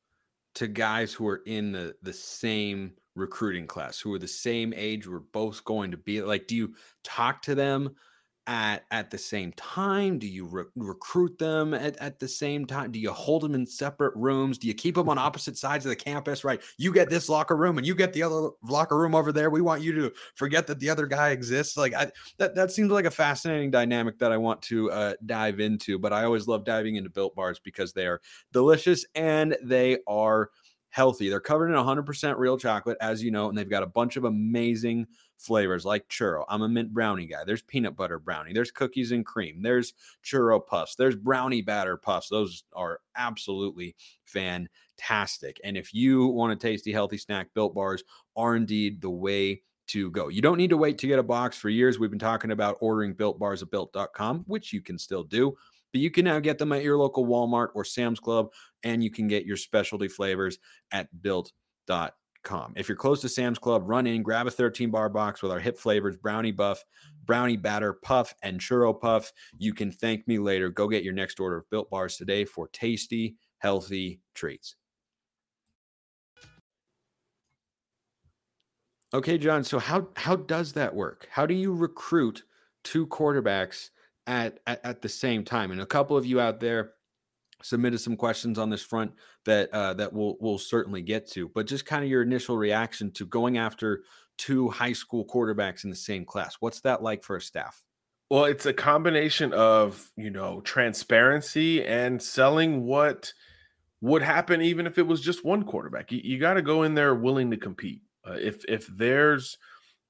to 0.57 0.67
guys 0.67 1.15
who 1.15 1.27
are 1.27 1.43
in 1.47 1.73
the 1.73 1.95
the 2.03 2.13
same 2.13 2.93
recruiting 3.15 3.67
class 3.67 3.99
who 3.99 4.13
are 4.13 4.19
the 4.19 4.29
same 4.29 4.75
age 4.77 5.09
we're 5.09 5.21
both 5.21 5.65
going 5.65 5.91
to 5.91 5.97
be 5.97 6.21
like 6.21 6.47
do 6.47 6.55
you 6.55 6.75
talk 7.03 7.41
to 7.41 7.55
them 7.55 7.95
at 8.49 8.85
at 8.91 9.11
the 9.11 9.19
same 9.19 9.53
time? 9.53 10.19
Do 10.19 10.27
you 10.27 10.47
re- 10.47 10.65
recruit 10.75 11.39
them 11.39 11.75
at, 11.75 11.97
at 11.99 12.19
the 12.19 12.27
same 12.27 12.65
time? 12.65 12.91
Do 12.91 12.99
you 12.99 13.13
hold 13.13 13.43
them 13.43 13.55
in 13.55 13.67
separate 13.67 14.17
rooms? 14.17 14.59
Do 14.59 14.67
you 14.67 14.75
keep 14.75 14.97
them 14.97 15.09
on 15.09 15.19
opposite 15.29 15.57
sides 15.57 15.85
of 15.85 15.91
the 15.91 15.97
campus? 15.97 16.43
Right, 16.43 16.61
you 16.79 16.93
get 16.93 17.11
this 17.11 17.29
locker 17.29 17.57
room 17.57 17.79
and 17.79 17.87
you 17.87 17.95
get 17.95 18.13
the 18.13 18.23
other 18.25 18.51
locker 18.63 18.99
room 18.99 19.15
over 19.15 19.31
there. 19.31 19.51
We 19.51 19.61
want 19.61 19.83
you 19.83 19.93
to 19.93 20.13
forget 20.35 20.67
that 20.67 20.81
the 20.81 20.91
other 20.91 21.07
guy 21.07 21.31
exists. 21.31 21.77
Like 21.77 21.95
I, 21.95 22.11
that 22.39 22.55
that 22.57 22.73
seems 22.73 22.91
like 22.91 23.05
a 23.05 23.11
fascinating 23.11 23.71
dynamic 23.71 24.19
that 24.19 24.33
I 24.33 24.39
want 24.39 24.63
to 24.63 24.91
uh, 24.91 25.15
dive 25.27 25.61
into. 25.61 25.99
But 25.99 26.13
I 26.13 26.25
always 26.25 26.49
love 26.49 26.65
diving 26.65 26.97
into 26.97 27.11
built 27.11 27.37
bars 27.37 27.61
because 27.61 27.93
they 27.93 28.07
are 28.07 28.21
delicious 28.53 29.05
and 29.15 29.57
they 29.63 29.99
are 30.09 30.51
healthy. 30.99 31.29
They're 31.29 31.39
covered 31.39 31.69
in 31.69 31.77
100% 31.77 32.39
real 32.39 32.59
chocolate, 32.59 32.99
as 33.01 33.23
you 33.23 33.31
know, 33.31 33.49
and 33.49 33.57
they've 33.57 33.71
got 33.71 33.85
a 33.85 33.87
bunch 33.87 34.17
of 34.17 34.25
amazing 34.25 35.07
flavors 35.37 35.85
like 35.85 36.09
churro. 36.09 36.45
I'm 36.49 36.63
a 36.63 36.69
mint 36.69 36.93
brownie 36.93 37.27
guy. 37.27 37.45
There's 37.47 37.63
peanut 37.63 37.95
butter 37.95 38.19
brownie. 38.19 38.53
There's 38.53 38.73
cookies 38.73 39.13
and 39.13 39.25
cream. 39.25 39.63
There's 39.63 39.95
churro 40.25 40.61
puffs. 40.67 40.97
There's 40.97 41.15
brownie 41.15 41.63
batter 41.63 41.97
puffs. 41.97 42.29
Those 42.29 42.65
are 42.73 42.99
absolutely 43.17 43.95
fantastic. 44.25 45.61
And 45.63 45.77
if 45.77 45.95
you 45.95 46.27
want 46.27 46.53
a 46.53 46.57
tasty, 46.57 46.91
healthy 46.91 47.17
snack, 47.17 47.55
built 47.55 47.77
bars 47.77 48.03
are 48.35 48.57
indeed 48.57 49.01
the 49.01 49.09
way 49.09 49.63
to 49.87 50.11
go. 50.11 50.27
You 50.27 50.43
don't 50.43 50.59
need 50.59 50.71
to 50.71 50.77
wait 50.77 50.99
to 50.99 51.07
get 51.07 51.21
a 51.21 51.23
box. 51.23 51.57
For 51.57 51.69
years, 51.69 52.01
we've 52.01 52.11
been 52.11 52.19
talking 52.19 52.51
about 52.51 52.77
ordering 52.81 53.15
built 53.15 53.39
bars 53.39 53.63
at 53.63 53.71
built.com, 53.71 54.45
which 54.49 54.73
you 54.73 54.83
can 54.83 54.99
still 54.99 55.23
do. 55.23 55.57
But 55.93 56.01
you 56.01 56.11
can 56.11 56.25
now 56.25 56.39
get 56.39 56.59
them 56.59 56.73
at 56.73 56.83
your 56.83 56.99
local 56.99 57.27
Walmart 57.27 57.69
or 57.75 57.85
Sam's 57.85 58.21
Club, 58.21 58.49
and 58.83 59.03
you 59.03 59.11
can 59.11 59.29
get 59.29 59.47
your 59.47 59.57
specialty 59.57 60.09
flavors 60.09 60.59
at 60.93 61.09
built.com. 61.23 62.73
If 62.77 62.89
you're 62.89 62.97
close 62.97 63.21
to 63.23 63.29
Sam's 63.29 63.59
Club, 63.59 63.83
run 63.87 64.07
in, 64.07 64.23
grab 64.23 64.47
a 64.47 64.51
13 64.51 64.91
bar 64.91 65.09
box 65.09 65.43
with 65.43 65.53
our 65.53 65.61
hip 65.61 65.79
flavors 65.79 66.17
brownie 66.17 66.53
buff, 66.53 66.85
brownie 67.25 67.57
batter 67.57 67.93
puff, 67.93 68.35
and 68.43 68.61
churro 68.61 68.99
puff. 68.99 69.33
You 69.57 69.75
can 69.75 69.91
thank 69.91 70.27
me 70.29 70.39
later. 70.39 70.69
Go 70.69 70.89
get 70.89 71.05
your 71.05 71.15
next 71.15 71.41
order 71.41 71.59
of 71.59 71.71
built 71.71 71.91
bars 71.91 72.17
today 72.17 72.45
for 72.45 72.69
tasty, 72.69 73.37
healthy 73.59 74.21
treats. 74.35 74.77
Okay, 79.15 79.39
John. 79.39 79.65
So 79.65 79.79
how 79.79 80.09
how 80.17 80.37
does 80.37 80.75
that 80.75 80.95
work? 80.95 81.29
How 81.31 81.47
do 81.47 81.55
you 81.55 81.73
recruit 81.73 82.43
two 82.85 83.07
quarterbacks 83.07 83.89
at, 84.29 84.61
at, 84.67 84.81
at 84.85 85.03
the 85.03 85.09
same 85.09 85.45
time? 85.45 85.73
And 85.73 85.81
a 85.81 85.87
couple 85.87 86.17
of 86.17 86.25
you 86.25 86.41
out 86.41 86.61
there 86.61 86.93
submitted 87.63 87.99
some 87.99 88.17
questions 88.17 88.59
on 88.59 88.71
this 88.71 88.83
front 88.83 89.13
that 89.45 89.71
uh, 89.73 89.95
that 89.95 90.13
we'll 90.13 90.37
we'll 90.41 90.59
certainly 90.59 91.03
get 91.03 91.27
to. 91.33 91.49
But 91.49 91.67
just 91.67 91.87
kind 91.87 92.05
of 92.05 92.11
your 92.11 92.23
initial 92.23 92.57
reaction 92.57 93.11
to 93.13 93.27
going 93.27 93.59
after 93.59 94.03
two 94.37 94.69
high 94.69 94.93
school 94.93 95.27
quarterbacks 95.27 95.85
in 95.85 95.91
the 95.91 95.97
same 95.97 96.25
class. 96.25 96.57
What's 96.61 96.81
that 96.83 97.03
like 97.03 97.25
for 97.25 97.37
a 97.37 97.41
staff? 97.41 97.83
Well, 98.31 98.45
it's 98.45 98.67
a 98.67 98.73
combination 98.73 99.53
of 99.53 100.11
you 100.17 100.31
know 100.31 100.61
transparency 100.61 101.85
and 101.85 102.23
selling 102.23 102.85
what 102.85 103.33
would 104.01 104.23
happen 104.23 104.63
even 104.63 104.87
if 104.87 104.99
it 104.99 105.07
was 105.07 105.21
just 105.21 105.45
one 105.45 105.65
quarterback. 105.65 106.13
You, 106.13 106.21
you 106.23 106.39
got 106.39 106.55
to 106.55 106.63
go 106.63 106.85
in 106.85 106.95
there 106.95 107.15
willing 107.15 107.51
to 107.51 107.57
compete. 107.57 108.03
Uh, 108.25 108.35
if 108.35 108.65
if 108.69 108.87
there's 108.87 109.59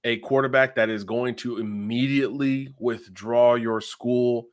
a 0.08 0.16
quarterback 0.16 0.74
that 0.74 0.88
is 0.88 1.04
going 1.04 1.34
to 1.34 1.58
immediately 1.58 2.74
withdraw 2.78 3.56
your 3.56 3.78
school 3.78 4.46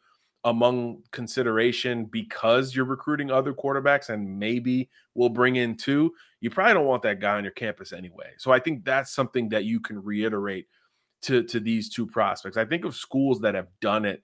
among 0.43 1.01
consideration 1.11 2.03
because 2.05 2.75
you're 2.75 2.83
recruiting 2.83 3.31
other 3.31 3.53
quarterbacks 3.53 4.09
and 4.09 4.37
maybe 4.37 4.89
will 5.13 5.29
bring 5.29 5.55
in 5.55 5.77
two, 5.77 6.13
you 6.41 6.49
probably 6.49 6.73
don't 6.73 6.85
want 6.85 7.01
that 7.03 7.21
guy 7.21 7.37
on 7.37 7.43
your 7.43 7.53
campus 7.53 7.93
anyway. 7.93 8.31
So 8.37 8.51
I 8.51 8.59
think 8.59 8.83
that's 8.83 9.15
something 9.15 9.47
that 9.49 9.63
you 9.63 9.79
can 9.79 10.03
reiterate 10.03 10.67
to, 11.21 11.41
to 11.43 11.61
these 11.61 11.89
two 11.89 12.05
prospects. 12.05 12.57
I 12.57 12.65
think 12.65 12.83
of 12.83 12.93
schools 12.93 13.39
that 13.39 13.55
have 13.55 13.69
done 13.79 14.03
it. 14.03 14.21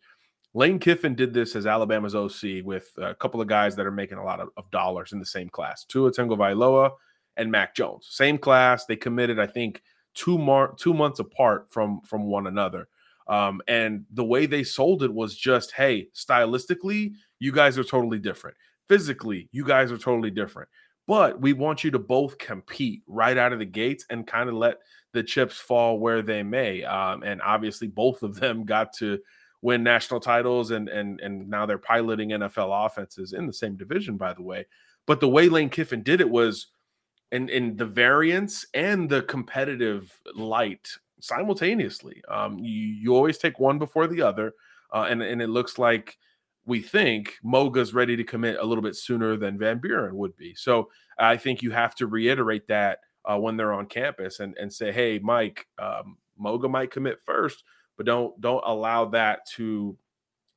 Lane 0.53 0.79
Kiffin 0.79 1.15
did 1.15 1.33
this 1.33 1.55
as 1.55 1.65
Alabama's 1.65 2.13
OC 2.13 2.65
with 2.65 2.91
a 2.97 3.15
couple 3.15 3.39
of 3.39 3.47
guys 3.47 3.77
that 3.77 3.85
are 3.85 3.91
making 3.91 4.17
a 4.17 4.25
lot 4.25 4.41
of, 4.41 4.49
of 4.57 4.69
dollars 4.69 5.13
in 5.13 5.19
the 5.19 5.25
same 5.25 5.47
class. 5.47 5.85
Tua 5.85 6.11
Tagovailoa 6.11 6.91
and 7.37 7.49
Mac 7.49 7.73
Jones. 7.73 8.07
Same 8.09 8.37
class. 8.37 8.85
They 8.85 8.97
committed, 8.97 9.39
I 9.39 9.47
think, 9.47 9.81
two 10.13 10.37
more 10.37 10.75
two 10.77 10.93
months 10.93 11.19
apart 11.19 11.67
from 11.69 12.01
from 12.01 12.25
one 12.25 12.47
another. 12.47 12.87
Um, 13.27 13.61
and 13.67 14.05
the 14.11 14.25
way 14.25 14.45
they 14.45 14.63
sold 14.63 15.03
it 15.03 15.13
was 15.13 15.37
just, 15.37 15.71
hey, 15.71 16.09
stylistically, 16.13 17.13
you 17.39 17.51
guys 17.51 17.77
are 17.77 17.83
totally 17.83 18.19
different. 18.19 18.57
Physically, 18.89 19.47
you 19.51 19.63
guys 19.63 19.91
are 19.91 19.97
totally 19.97 20.31
different. 20.31 20.67
But 21.07 21.39
we 21.39 21.53
want 21.53 21.83
you 21.83 21.91
to 21.91 21.99
both 21.99 22.37
compete 22.37 23.03
right 23.07 23.37
out 23.37 23.53
of 23.53 23.59
the 23.59 23.65
gates 23.65 24.05
and 24.09 24.27
kind 24.27 24.49
of 24.49 24.55
let 24.55 24.77
the 25.13 25.23
chips 25.23 25.57
fall 25.57 25.99
where 25.99 26.21
they 26.21 26.43
may. 26.43 26.83
Um, 26.83 27.23
and 27.23 27.41
obviously, 27.41 27.87
both 27.87 28.23
of 28.23 28.35
them 28.35 28.65
got 28.65 28.93
to 28.97 29.19
win 29.61 29.83
national 29.83 30.19
titles, 30.19 30.71
and 30.71 30.89
and 30.89 31.19
and 31.21 31.49
now 31.49 31.65
they're 31.65 31.77
piloting 31.77 32.29
NFL 32.29 32.85
offenses 32.85 33.33
in 33.33 33.45
the 33.45 33.53
same 33.53 33.75
division, 33.75 34.17
by 34.17 34.33
the 34.33 34.43
way. 34.43 34.65
But 35.07 35.19
the 35.19 35.29
way 35.29 35.49
Lane 35.49 35.69
Kiffin 35.69 36.03
did 36.03 36.21
it 36.21 36.29
was 36.29 36.67
in 37.31 37.49
in 37.49 37.77
the 37.77 37.85
variance 37.85 38.65
and 38.73 39.09
the 39.09 39.21
competitive 39.23 40.19
light 40.35 40.89
simultaneously. 41.19 42.21
Um, 42.27 42.59
you, 42.59 42.71
you 42.71 43.15
always 43.15 43.37
take 43.37 43.59
one 43.59 43.79
before 43.79 44.07
the 44.07 44.21
other, 44.21 44.53
uh, 44.93 45.07
and 45.09 45.21
and 45.21 45.41
it 45.41 45.49
looks 45.49 45.77
like 45.79 46.17
we 46.65 46.81
think 46.81 47.37
Moga's 47.43 47.93
ready 47.93 48.15
to 48.15 48.23
commit 48.23 48.57
a 48.59 48.65
little 48.65 48.83
bit 48.83 48.95
sooner 48.95 49.35
than 49.35 49.57
Van 49.57 49.79
Buren 49.79 50.15
would 50.15 50.35
be. 50.37 50.53
So 50.53 50.89
I 51.17 51.37
think 51.37 51.61
you 51.61 51.71
have 51.71 51.95
to 51.95 52.07
reiterate 52.07 52.67
that 52.67 52.99
uh, 53.25 53.37
when 53.37 53.57
they're 53.57 53.73
on 53.73 53.85
campus 53.87 54.39
and 54.39 54.55
and 54.57 54.71
say, 54.71 54.91
hey, 54.91 55.19
Mike, 55.19 55.67
um, 55.79 56.17
Moga 56.37 56.67
might 56.69 56.91
commit 56.91 57.19
first, 57.25 57.63
but 57.97 58.05
don't 58.05 58.39
don't 58.41 58.63
allow 58.65 59.05
that 59.05 59.47
to 59.55 59.97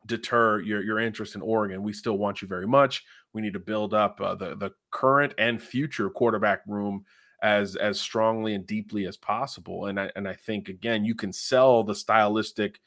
deter 0.06 0.60
your 0.60 0.82
your 0.82 0.98
interest 0.98 1.34
in 1.34 1.42
Oregon. 1.42 1.82
We 1.82 1.92
still 1.92 2.18
want 2.18 2.42
you 2.42 2.48
very 2.48 2.66
much. 2.66 3.04
We 3.34 3.42
need 3.42 3.52
to 3.52 3.60
build 3.60 3.92
up 3.92 4.20
uh, 4.20 4.34
the 4.34 4.56
the 4.56 4.70
current 4.90 5.34
and 5.38 5.60
future 5.60 6.08
quarterback 6.08 6.60
room 6.66 7.04
as 7.42 7.76
as 7.76 8.00
strongly 8.00 8.54
and 8.54 8.66
deeply 8.66 9.06
as 9.06 9.16
possible. 9.16 9.86
And 9.86 10.00
I 10.00 10.10
and 10.16 10.26
I 10.26 10.34
think 10.34 10.68
again, 10.68 11.04
you 11.04 11.14
can 11.14 11.32
sell 11.32 11.84
the 11.84 11.94
stylistic 11.94 12.80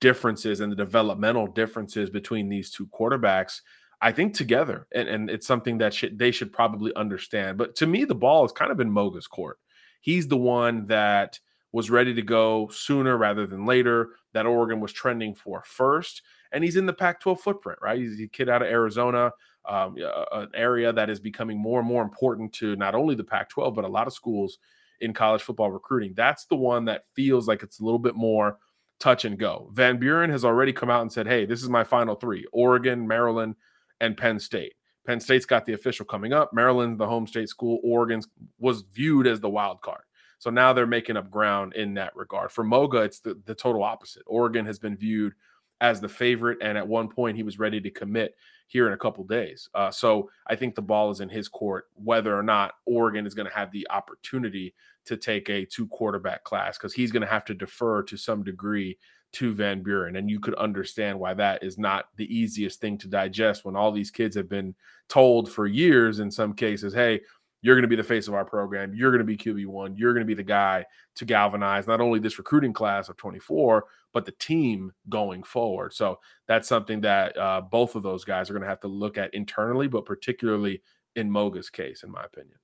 differences 0.00 0.60
and 0.60 0.70
the 0.70 0.76
developmental 0.76 1.46
differences 1.46 2.10
between 2.10 2.48
these 2.48 2.70
two 2.70 2.86
quarterbacks. 2.86 3.60
I 4.00 4.12
think 4.12 4.34
together, 4.34 4.86
and, 4.94 5.08
and 5.08 5.28
it's 5.28 5.46
something 5.46 5.78
that 5.78 5.92
should, 5.92 6.20
they 6.20 6.30
should 6.30 6.52
probably 6.52 6.94
understand. 6.94 7.58
But 7.58 7.74
to 7.76 7.86
me, 7.86 8.04
the 8.04 8.14
ball 8.14 8.44
is 8.44 8.52
kind 8.52 8.70
of 8.70 8.78
in 8.78 8.88
Moga's 8.88 9.26
court. 9.26 9.58
He's 10.00 10.28
the 10.28 10.36
one 10.36 10.86
that 10.86 11.40
was 11.72 11.90
ready 11.90 12.14
to 12.14 12.22
go 12.22 12.68
sooner 12.68 13.18
rather 13.18 13.44
than 13.44 13.66
later. 13.66 14.10
That 14.34 14.46
Oregon 14.46 14.78
was 14.78 14.92
trending 14.92 15.34
for 15.34 15.64
first, 15.66 16.22
and 16.52 16.62
he's 16.62 16.76
in 16.76 16.86
the 16.86 16.92
Pac-12 16.92 17.40
footprint, 17.40 17.80
right? 17.82 17.98
He's 17.98 18.20
a 18.20 18.28
kid 18.28 18.48
out 18.48 18.62
of 18.62 18.68
Arizona 18.68 19.32
um, 19.68 19.96
an 20.32 20.48
area 20.54 20.92
that 20.92 21.10
is 21.10 21.20
becoming 21.20 21.58
more 21.58 21.80
and 21.80 21.88
more 21.88 22.02
important 22.02 22.52
to 22.54 22.76
not 22.76 22.94
only 22.94 23.14
the 23.14 23.24
Pac 23.24 23.50
12, 23.50 23.74
but 23.74 23.84
a 23.84 23.88
lot 23.88 24.06
of 24.06 24.12
schools 24.12 24.58
in 25.00 25.12
college 25.12 25.42
football 25.42 25.70
recruiting. 25.70 26.14
That's 26.16 26.46
the 26.46 26.56
one 26.56 26.86
that 26.86 27.04
feels 27.14 27.46
like 27.46 27.62
it's 27.62 27.80
a 27.80 27.84
little 27.84 27.98
bit 27.98 28.14
more 28.14 28.58
touch 28.98 29.24
and 29.24 29.38
go. 29.38 29.70
Van 29.72 29.98
Buren 29.98 30.30
has 30.30 30.44
already 30.44 30.72
come 30.72 30.90
out 30.90 31.02
and 31.02 31.12
said, 31.12 31.26
hey, 31.26 31.46
this 31.46 31.62
is 31.62 31.68
my 31.68 31.84
final 31.84 32.14
three 32.14 32.44
Oregon, 32.52 33.06
Maryland, 33.06 33.54
and 34.00 34.16
Penn 34.16 34.40
State. 34.40 34.74
Penn 35.06 35.20
State's 35.20 35.46
got 35.46 35.64
the 35.64 35.72
official 35.72 36.04
coming 36.04 36.32
up. 36.32 36.52
Maryland, 36.52 36.98
the 36.98 37.06
home 37.06 37.26
state 37.26 37.48
school. 37.48 37.80
Oregon 37.82 38.20
was 38.58 38.82
viewed 38.92 39.26
as 39.26 39.40
the 39.40 39.48
wild 39.48 39.80
card. 39.80 40.02
So 40.38 40.50
now 40.50 40.72
they're 40.72 40.86
making 40.86 41.16
up 41.16 41.30
ground 41.30 41.74
in 41.74 41.94
that 41.94 42.14
regard. 42.14 42.52
For 42.52 42.62
Moga, 42.62 42.98
it's 42.98 43.20
the, 43.20 43.40
the 43.46 43.54
total 43.54 43.82
opposite. 43.82 44.22
Oregon 44.26 44.66
has 44.66 44.78
been 44.78 44.96
viewed 44.96 45.32
as 45.80 46.00
the 46.00 46.08
favorite, 46.08 46.58
and 46.60 46.76
at 46.76 46.86
one 46.86 47.08
point 47.08 47.36
he 47.36 47.42
was 47.42 47.58
ready 47.58 47.80
to 47.80 47.90
commit 47.90 48.34
here 48.68 48.86
in 48.86 48.92
a 48.92 48.98
couple 48.98 49.24
days. 49.24 49.68
Uh, 49.74 49.90
so 49.90 50.30
I 50.46 50.54
think 50.54 50.74
the 50.74 50.82
ball 50.82 51.10
is 51.10 51.20
in 51.20 51.28
his 51.28 51.48
court, 51.48 51.86
whether 51.94 52.36
or 52.36 52.42
not 52.42 52.74
Oregon 52.86 53.26
is 53.26 53.34
going 53.34 53.48
to 53.48 53.54
have 53.54 53.72
the 53.72 53.86
opportunity 53.90 54.74
to 55.06 55.16
take 55.16 55.48
a 55.48 55.64
two 55.64 55.88
quarterback 55.88 56.44
class 56.44 56.78
because 56.78 56.92
he's 56.92 57.10
going 57.10 57.22
to 57.22 57.26
have 57.26 57.44
to 57.46 57.54
defer 57.54 58.02
to 58.02 58.16
some 58.16 58.44
degree 58.44 58.98
to 59.32 59.54
Van 59.54 59.82
Buren. 59.82 60.16
And 60.16 60.30
you 60.30 60.40
could 60.40 60.54
understand 60.54 61.18
why 61.18 61.34
that 61.34 61.62
is 61.62 61.78
not 61.78 62.06
the 62.16 62.34
easiest 62.34 62.80
thing 62.80 62.98
to 62.98 63.08
digest 63.08 63.64
when 63.64 63.76
all 63.76 63.92
these 63.92 64.10
kids 64.10 64.36
have 64.36 64.48
been 64.48 64.74
told 65.08 65.50
for 65.50 65.66
years, 65.66 66.18
in 66.20 66.30
some 66.30 66.54
cases, 66.54 66.94
hey, 66.94 67.20
you're 67.60 67.74
going 67.74 67.82
to 67.82 67.88
be 67.88 67.96
the 67.96 68.04
face 68.04 68.28
of 68.28 68.34
our 68.34 68.44
program. 68.44 68.94
You're 68.94 69.10
going 69.10 69.18
to 69.18 69.24
be 69.24 69.36
QB1. 69.36 69.94
You're 69.96 70.12
going 70.12 70.24
to 70.24 70.28
be 70.28 70.34
the 70.34 70.42
guy 70.42 70.84
to 71.16 71.24
galvanize 71.24 71.86
not 71.86 72.00
only 72.00 72.20
this 72.20 72.38
recruiting 72.38 72.72
class 72.72 73.08
of 73.08 73.16
24, 73.16 73.84
but 74.12 74.24
the 74.24 74.32
team 74.32 74.92
going 75.08 75.42
forward. 75.42 75.92
So 75.92 76.18
that's 76.46 76.68
something 76.68 77.00
that 77.02 77.36
uh, 77.36 77.62
both 77.62 77.94
of 77.94 78.02
those 78.02 78.24
guys 78.24 78.48
are 78.48 78.52
going 78.52 78.62
to 78.62 78.68
have 78.68 78.80
to 78.80 78.88
look 78.88 79.18
at 79.18 79.34
internally, 79.34 79.88
but 79.88 80.06
particularly 80.06 80.82
in 81.16 81.30
Moga's 81.30 81.70
case, 81.70 82.04
in 82.04 82.10
my 82.10 82.22
opinion. 82.24 82.58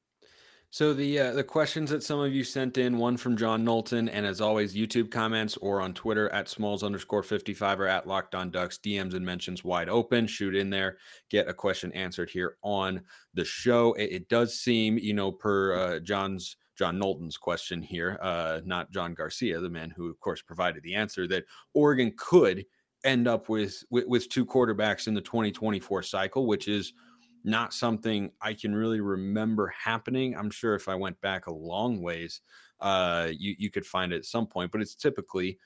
So 0.74 0.92
the 0.92 1.20
uh, 1.20 1.32
the 1.34 1.44
questions 1.44 1.90
that 1.90 2.02
some 2.02 2.18
of 2.18 2.34
you 2.34 2.42
sent 2.42 2.78
in, 2.78 2.98
one 2.98 3.16
from 3.16 3.36
John 3.36 3.62
Knowlton, 3.62 4.08
and 4.08 4.26
as 4.26 4.40
always, 4.40 4.74
YouTube 4.74 5.08
comments 5.08 5.56
or 5.58 5.80
on 5.80 5.94
Twitter 5.94 6.28
at 6.30 6.48
Smalls 6.48 6.82
underscore 6.82 7.22
fifty 7.22 7.54
five 7.54 7.78
or 7.78 7.86
at 7.86 8.08
Locked 8.08 8.34
On 8.34 8.50
Ducks 8.50 8.80
DMs 8.84 9.14
and 9.14 9.24
mentions 9.24 9.62
wide 9.62 9.88
open. 9.88 10.26
Shoot 10.26 10.56
in 10.56 10.70
there, 10.70 10.96
get 11.30 11.46
a 11.46 11.54
question 11.54 11.92
answered 11.92 12.28
here 12.28 12.56
on 12.62 13.02
the 13.34 13.44
show. 13.44 13.92
It, 13.92 14.10
it 14.10 14.28
does 14.28 14.58
seem, 14.58 14.98
you 14.98 15.14
know, 15.14 15.30
per 15.30 15.76
uh, 15.76 16.00
John's 16.00 16.56
John 16.76 16.98
Knowlton's 16.98 17.36
question 17.36 17.80
here, 17.80 18.18
uh, 18.20 18.60
not 18.64 18.90
John 18.90 19.14
Garcia, 19.14 19.60
the 19.60 19.70
man 19.70 19.94
who 19.96 20.10
of 20.10 20.18
course 20.18 20.42
provided 20.42 20.82
the 20.82 20.96
answer, 20.96 21.28
that 21.28 21.44
Oregon 21.74 22.12
could 22.16 22.66
end 23.04 23.28
up 23.28 23.48
with, 23.48 23.84
with, 23.90 24.08
with 24.08 24.28
two 24.28 24.44
quarterbacks 24.44 25.06
in 25.06 25.14
the 25.14 25.20
twenty 25.20 25.52
twenty 25.52 25.78
four 25.78 26.02
cycle, 26.02 26.48
which 26.48 26.66
is 26.66 26.94
not 27.44 27.74
something 27.74 28.32
I 28.40 28.54
can 28.54 28.74
really 28.74 29.00
remember 29.00 29.68
happening. 29.68 30.34
I'm 30.34 30.50
sure 30.50 30.74
if 30.74 30.88
I 30.88 30.94
went 30.94 31.20
back 31.20 31.46
a 31.46 31.52
long 31.52 32.00
ways, 32.00 32.40
uh, 32.80 33.28
you 33.36 33.54
you 33.58 33.70
could 33.70 33.86
find 33.86 34.12
it 34.12 34.16
at 34.16 34.24
some 34.24 34.46
point, 34.46 34.72
but 34.72 34.80
it's 34.80 34.94
typically 34.94 35.58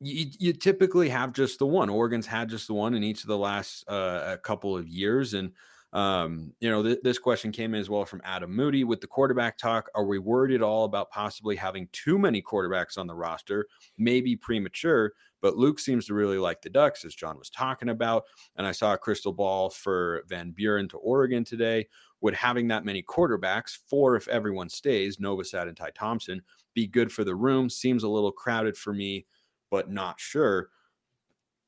you, 0.00 0.26
you 0.38 0.52
typically 0.52 1.08
have 1.08 1.32
just 1.32 1.58
the 1.58 1.66
one. 1.66 1.88
Oregon's 1.88 2.26
had 2.26 2.48
just 2.48 2.68
the 2.68 2.74
one 2.74 2.94
in 2.94 3.02
each 3.02 3.22
of 3.22 3.28
the 3.28 3.38
last 3.38 3.84
uh, 3.88 4.36
couple 4.42 4.76
of 4.76 4.86
years, 4.86 5.34
and 5.34 5.52
um, 5.92 6.52
you 6.60 6.70
know 6.70 6.82
th- 6.82 7.00
this 7.02 7.18
question 7.18 7.50
came 7.50 7.74
in 7.74 7.80
as 7.80 7.90
well 7.90 8.04
from 8.04 8.20
Adam 8.24 8.54
Moody 8.54 8.84
with 8.84 9.00
the 9.00 9.06
quarterback 9.06 9.58
talk. 9.58 9.90
Are 9.94 10.04
we 10.04 10.18
worried 10.18 10.54
at 10.54 10.62
all 10.62 10.84
about 10.84 11.10
possibly 11.10 11.56
having 11.56 11.88
too 11.92 12.18
many 12.18 12.42
quarterbacks 12.42 12.98
on 12.98 13.06
the 13.06 13.14
roster? 13.14 13.66
Maybe 13.96 14.36
premature 14.36 15.14
but 15.40 15.56
Luke 15.56 15.78
seems 15.78 16.06
to 16.06 16.14
really 16.14 16.38
like 16.38 16.62
the 16.62 16.70
Ducks, 16.70 17.04
as 17.04 17.14
John 17.14 17.38
was 17.38 17.50
talking 17.50 17.88
about. 17.88 18.24
And 18.56 18.66
I 18.66 18.72
saw 18.72 18.94
a 18.94 18.98
crystal 18.98 19.32
ball 19.32 19.70
for 19.70 20.22
Van 20.28 20.50
Buren 20.50 20.88
to 20.88 20.98
Oregon 20.98 21.44
today. 21.44 21.86
Would 22.20 22.34
having 22.34 22.68
that 22.68 22.84
many 22.84 23.02
quarterbacks, 23.02 23.78
four 23.88 24.16
if 24.16 24.26
everyone 24.28 24.68
stays, 24.68 25.18
Novosad 25.18 25.68
and 25.68 25.76
Ty 25.76 25.90
Thompson, 25.94 26.42
be 26.74 26.86
good 26.86 27.12
for 27.12 27.22
the 27.22 27.34
room? 27.34 27.70
Seems 27.70 28.02
a 28.02 28.08
little 28.08 28.32
crowded 28.32 28.76
for 28.76 28.92
me, 28.92 29.26
but 29.70 29.90
not 29.90 30.18
sure. 30.18 30.70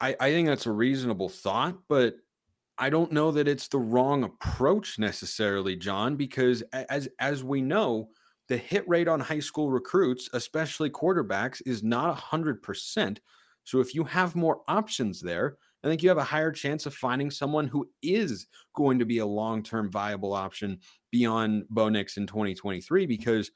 I, 0.00 0.16
I 0.18 0.30
think 0.32 0.48
that's 0.48 0.66
a 0.66 0.72
reasonable 0.72 1.28
thought, 1.28 1.76
but 1.88 2.14
I 2.78 2.88
don't 2.88 3.12
know 3.12 3.30
that 3.32 3.46
it's 3.46 3.68
the 3.68 3.78
wrong 3.78 4.24
approach 4.24 4.98
necessarily, 4.98 5.76
John, 5.76 6.16
because 6.16 6.62
as 6.72 7.08
as 7.18 7.44
we 7.44 7.60
know, 7.60 8.08
the 8.48 8.56
hit 8.56 8.88
rate 8.88 9.06
on 9.06 9.20
high 9.20 9.40
school 9.40 9.70
recruits, 9.70 10.28
especially 10.32 10.90
quarterbacks, 10.90 11.62
is 11.66 11.82
not 11.82 12.18
100%. 12.18 13.18
So 13.70 13.78
if 13.78 13.94
you 13.94 14.02
have 14.02 14.34
more 14.34 14.62
options 14.66 15.20
there, 15.20 15.56
I 15.84 15.86
think 15.86 16.02
you 16.02 16.08
have 16.08 16.18
a 16.18 16.24
higher 16.24 16.50
chance 16.50 16.86
of 16.86 16.94
finding 16.94 17.30
someone 17.30 17.68
who 17.68 17.88
is 18.02 18.48
going 18.74 18.98
to 18.98 19.04
be 19.04 19.18
a 19.18 19.26
long-term 19.26 19.92
viable 19.92 20.32
option 20.34 20.80
beyond 21.12 21.66
Bo 21.70 21.88
Nix 21.88 22.16
in 22.16 22.26
2023 22.26 23.06
because 23.06 23.52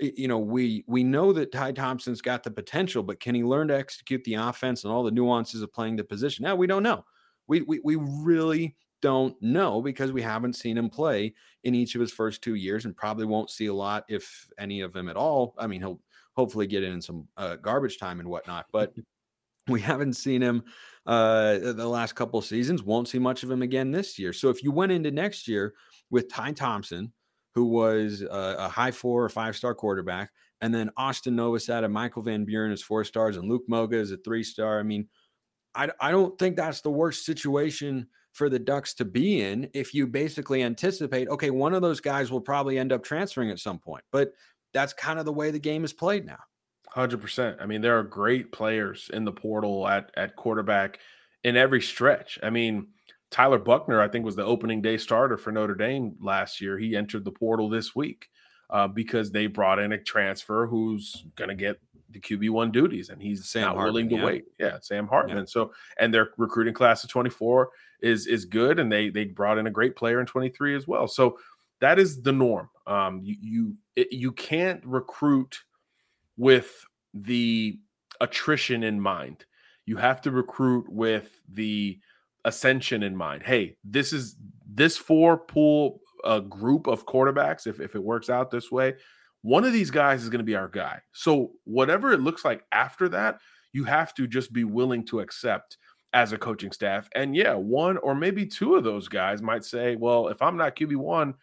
you 0.00 0.26
know 0.26 0.38
we 0.38 0.84
we 0.88 1.04
know 1.04 1.34
that 1.34 1.52
Ty 1.52 1.72
Thompson's 1.72 2.22
got 2.22 2.42
the 2.42 2.50
potential, 2.50 3.02
but 3.02 3.20
can 3.20 3.34
he 3.34 3.44
learn 3.44 3.68
to 3.68 3.76
execute 3.76 4.24
the 4.24 4.34
offense 4.34 4.84
and 4.84 4.92
all 4.92 5.02
the 5.02 5.10
nuances 5.10 5.60
of 5.60 5.70
playing 5.70 5.96
the 5.96 6.04
position? 6.04 6.44
Now 6.44 6.56
we 6.56 6.66
don't 6.66 6.82
know. 6.82 7.04
We 7.46 7.60
we 7.60 7.78
we 7.84 7.96
really 7.96 8.74
don't 9.02 9.36
know 9.42 9.82
because 9.82 10.12
we 10.12 10.22
haven't 10.22 10.56
seen 10.56 10.78
him 10.78 10.88
play 10.88 11.34
in 11.64 11.74
each 11.74 11.94
of 11.94 12.00
his 12.00 12.10
first 12.10 12.40
two 12.40 12.54
years 12.54 12.86
and 12.86 12.96
probably 12.96 13.26
won't 13.26 13.50
see 13.50 13.66
a 13.66 13.74
lot 13.74 14.04
if 14.08 14.48
any 14.58 14.80
of 14.80 14.94
them 14.94 15.10
at 15.10 15.16
all. 15.16 15.54
I 15.58 15.66
mean, 15.66 15.82
he'll 15.82 16.00
hopefully 16.32 16.66
get 16.66 16.84
in 16.84 17.02
some 17.02 17.28
uh, 17.36 17.56
garbage 17.56 17.98
time 17.98 18.18
and 18.18 18.30
whatnot, 18.30 18.64
but 18.72 18.94
we 19.68 19.80
haven't 19.80 20.14
seen 20.14 20.42
him 20.42 20.62
uh, 21.06 21.58
the 21.58 21.88
last 21.88 22.14
couple 22.14 22.40
seasons. 22.42 22.82
Won't 22.82 23.08
see 23.08 23.18
much 23.18 23.42
of 23.42 23.50
him 23.50 23.62
again 23.62 23.90
this 23.90 24.18
year. 24.18 24.32
So 24.32 24.50
if 24.50 24.62
you 24.62 24.70
went 24.70 24.92
into 24.92 25.10
next 25.10 25.48
year 25.48 25.74
with 26.10 26.28
Ty 26.28 26.52
Thompson, 26.52 27.12
who 27.54 27.66
was 27.66 28.22
a, 28.22 28.56
a 28.58 28.68
high 28.68 28.90
four 28.90 29.24
or 29.24 29.28
five 29.28 29.56
star 29.56 29.74
quarterback, 29.74 30.30
and 30.60 30.74
then 30.74 30.90
Austin 30.96 31.36
Novosad 31.36 31.84
and 31.84 31.92
Michael 31.92 32.22
Van 32.22 32.44
Buren 32.44 32.72
as 32.72 32.82
four 32.82 33.04
stars, 33.04 33.36
and 33.36 33.48
Luke 33.48 33.64
Moga 33.68 33.96
is 33.96 34.12
a 34.12 34.16
three 34.18 34.44
star. 34.44 34.78
I 34.78 34.82
mean, 34.82 35.08
I, 35.74 35.90
I 36.00 36.10
don't 36.10 36.38
think 36.38 36.56
that's 36.56 36.80
the 36.80 36.90
worst 36.90 37.26
situation 37.26 38.06
for 38.32 38.48
the 38.48 38.58
Ducks 38.58 38.94
to 38.94 39.04
be 39.04 39.42
in 39.42 39.68
if 39.74 39.92
you 39.92 40.06
basically 40.06 40.62
anticipate, 40.62 41.28
okay, 41.28 41.50
one 41.50 41.74
of 41.74 41.82
those 41.82 42.00
guys 42.00 42.30
will 42.30 42.40
probably 42.40 42.78
end 42.78 42.92
up 42.92 43.02
transferring 43.02 43.50
at 43.50 43.58
some 43.58 43.78
point. 43.78 44.04
But 44.10 44.32
that's 44.72 44.94
kind 44.94 45.18
of 45.18 45.26
the 45.26 45.32
way 45.32 45.50
the 45.50 45.58
game 45.58 45.84
is 45.84 45.92
played 45.92 46.24
now. 46.24 46.38
100%. 46.94 47.60
I 47.60 47.66
mean, 47.66 47.80
there 47.80 47.98
are 47.98 48.02
great 48.02 48.52
players 48.52 49.10
in 49.12 49.24
the 49.24 49.32
portal 49.32 49.88
at, 49.88 50.10
at 50.16 50.36
quarterback 50.36 50.98
in 51.44 51.56
every 51.56 51.80
stretch. 51.80 52.38
I 52.42 52.50
mean, 52.50 52.88
Tyler 53.30 53.58
Buchner, 53.58 54.00
I 54.00 54.08
think, 54.08 54.24
was 54.24 54.36
the 54.36 54.44
opening 54.44 54.82
day 54.82 54.98
starter 54.98 55.38
for 55.38 55.52
Notre 55.52 55.74
Dame 55.74 56.16
last 56.20 56.60
year. 56.60 56.78
He 56.78 56.94
entered 56.94 57.24
the 57.24 57.32
portal 57.32 57.68
this 57.68 57.96
week 57.96 58.28
uh, 58.68 58.88
because 58.88 59.30
they 59.30 59.46
brought 59.46 59.78
in 59.78 59.92
a 59.92 59.98
transfer 59.98 60.66
who's 60.66 61.24
going 61.36 61.48
to 61.48 61.54
get 61.54 61.80
the 62.10 62.20
QB 62.20 62.50
one 62.50 62.70
duties, 62.70 63.08
and 63.08 63.22
he's 63.22 63.46
Sam 63.46 63.62
not 63.62 63.76
Hartman, 63.76 63.94
willing 63.94 64.08
to 64.10 64.16
yeah. 64.16 64.24
wait. 64.24 64.44
Yeah, 64.58 64.78
Sam 64.82 65.08
Hartman. 65.08 65.38
Yeah. 65.38 65.44
So, 65.46 65.72
and 65.98 66.12
their 66.12 66.30
recruiting 66.36 66.74
class 66.74 67.02
of 67.04 67.10
24 67.10 67.70
is 68.02 68.26
is 68.26 68.44
good, 68.44 68.78
and 68.78 68.92
they 68.92 69.08
they 69.08 69.24
brought 69.24 69.58
in 69.58 69.66
a 69.66 69.70
great 69.70 69.96
player 69.96 70.20
in 70.20 70.26
23 70.26 70.76
as 70.76 70.86
well. 70.86 71.08
So 71.08 71.38
that 71.80 71.98
is 71.98 72.20
the 72.20 72.32
norm. 72.32 72.68
Um, 72.86 73.20
you 73.22 73.36
you 73.40 73.76
it, 73.96 74.12
you 74.12 74.32
can't 74.32 74.84
recruit 74.84 75.58
with 76.36 76.84
the 77.14 77.78
attrition 78.20 78.82
in 78.82 79.00
mind. 79.00 79.44
You 79.86 79.96
have 79.96 80.20
to 80.22 80.30
recruit 80.30 80.86
with 80.88 81.30
the 81.52 81.98
ascension 82.44 83.02
in 83.02 83.16
mind. 83.16 83.42
Hey, 83.42 83.76
this 83.84 84.12
is 84.12 84.36
this 84.66 84.96
four 84.96 85.38
pool 85.38 86.00
a 86.24 86.40
group 86.40 86.86
of 86.86 87.06
quarterbacks. 87.06 87.66
If 87.66 87.80
if 87.80 87.94
it 87.94 88.02
works 88.02 88.30
out 88.30 88.50
this 88.50 88.70
way, 88.70 88.94
one 89.42 89.64
of 89.64 89.72
these 89.72 89.90
guys 89.90 90.22
is 90.22 90.28
going 90.28 90.38
to 90.38 90.44
be 90.44 90.54
our 90.54 90.68
guy. 90.68 91.00
So 91.12 91.52
whatever 91.64 92.12
it 92.12 92.20
looks 92.20 92.44
like 92.44 92.64
after 92.72 93.08
that, 93.10 93.40
you 93.72 93.84
have 93.84 94.14
to 94.14 94.26
just 94.26 94.52
be 94.52 94.64
willing 94.64 95.04
to 95.06 95.20
accept 95.20 95.78
as 96.14 96.32
a 96.32 96.38
coaching 96.38 96.72
staff. 96.72 97.08
And 97.14 97.34
yeah, 97.34 97.54
one 97.54 97.96
or 97.98 98.14
maybe 98.14 98.46
two 98.46 98.76
of 98.76 98.84
those 98.84 99.08
guys 99.08 99.42
might 99.42 99.64
say, 99.64 99.96
well, 99.96 100.28
if 100.28 100.40
I'm 100.42 100.56
not 100.56 100.76
QB1, 100.76 101.34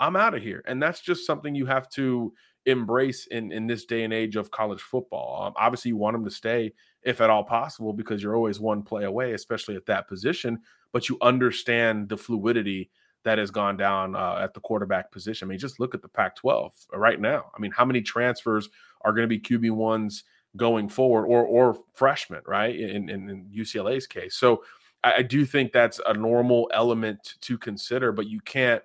I'm 0.00 0.16
out 0.16 0.34
of 0.34 0.42
here. 0.42 0.62
And 0.66 0.82
that's 0.82 1.00
just 1.00 1.26
something 1.26 1.54
you 1.54 1.66
have 1.66 1.88
to 1.90 2.32
embrace 2.66 3.26
in, 3.26 3.52
in 3.52 3.66
this 3.66 3.84
day 3.84 4.04
and 4.04 4.12
age 4.12 4.36
of 4.36 4.50
college 4.50 4.82
football. 4.82 5.44
Um, 5.44 5.54
obviously, 5.56 5.90
you 5.90 5.96
want 5.96 6.14
them 6.14 6.24
to 6.24 6.30
stay 6.30 6.74
if 7.02 7.20
at 7.20 7.30
all 7.30 7.44
possible 7.44 7.92
because 7.92 8.22
you're 8.22 8.36
always 8.36 8.60
one 8.60 8.82
play 8.82 9.04
away, 9.04 9.32
especially 9.32 9.76
at 9.76 9.86
that 9.86 10.08
position. 10.08 10.60
But 10.92 11.08
you 11.08 11.16
understand 11.22 12.08
the 12.08 12.16
fluidity 12.16 12.90
that 13.24 13.38
has 13.38 13.50
gone 13.50 13.76
down 13.76 14.14
uh, 14.14 14.38
at 14.40 14.54
the 14.54 14.60
quarterback 14.60 15.10
position. 15.10 15.46
I 15.46 15.50
mean, 15.50 15.58
just 15.58 15.80
look 15.80 15.94
at 15.94 16.02
the 16.02 16.08
Pac 16.08 16.36
12 16.36 16.72
right 16.92 17.20
now. 17.20 17.50
I 17.56 17.60
mean, 17.60 17.72
how 17.72 17.84
many 17.84 18.02
transfers 18.02 18.68
are 19.02 19.12
going 19.12 19.28
to 19.28 19.28
be 19.28 19.40
QB1s 19.40 20.22
going 20.56 20.88
forward 20.88 21.26
or, 21.26 21.44
or 21.44 21.76
freshmen, 21.94 22.42
right? 22.46 22.74
In, 22.74 23.08
in, 23.08 23.28
in 23.28 23.46
UCLA's 23.54 24.06
case. 24.06 24.36
So 24.36 24.62
I, 25.04 25.14
I 25.14 25.22
do 25.22 25.44
think 25.44 25.72
that's 25.72 26.00
a 26.06 26.14
normal 26.14 26.70
element 26.72 27.34
to 27.42 27.58
consider, 27.58 28.12
but 28.12 28.28
you 28.28 28.40
can't 28.40 28.82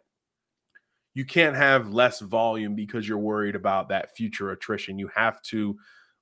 you 1.13 1.25
can't 1.25 1.55
have 1.55 1.93
less 1.93 2.19
volume 2.19 2.75
because 2.75 3.07
you're 3.07 3.17
worried 3.17 3.55
about 3.55 3.89
that 3.89 4.15
future 4.15 4.51
attrition. 4.51 4.97
You 4.97 5.09
have 5.15 5.41
to 5.43 5.77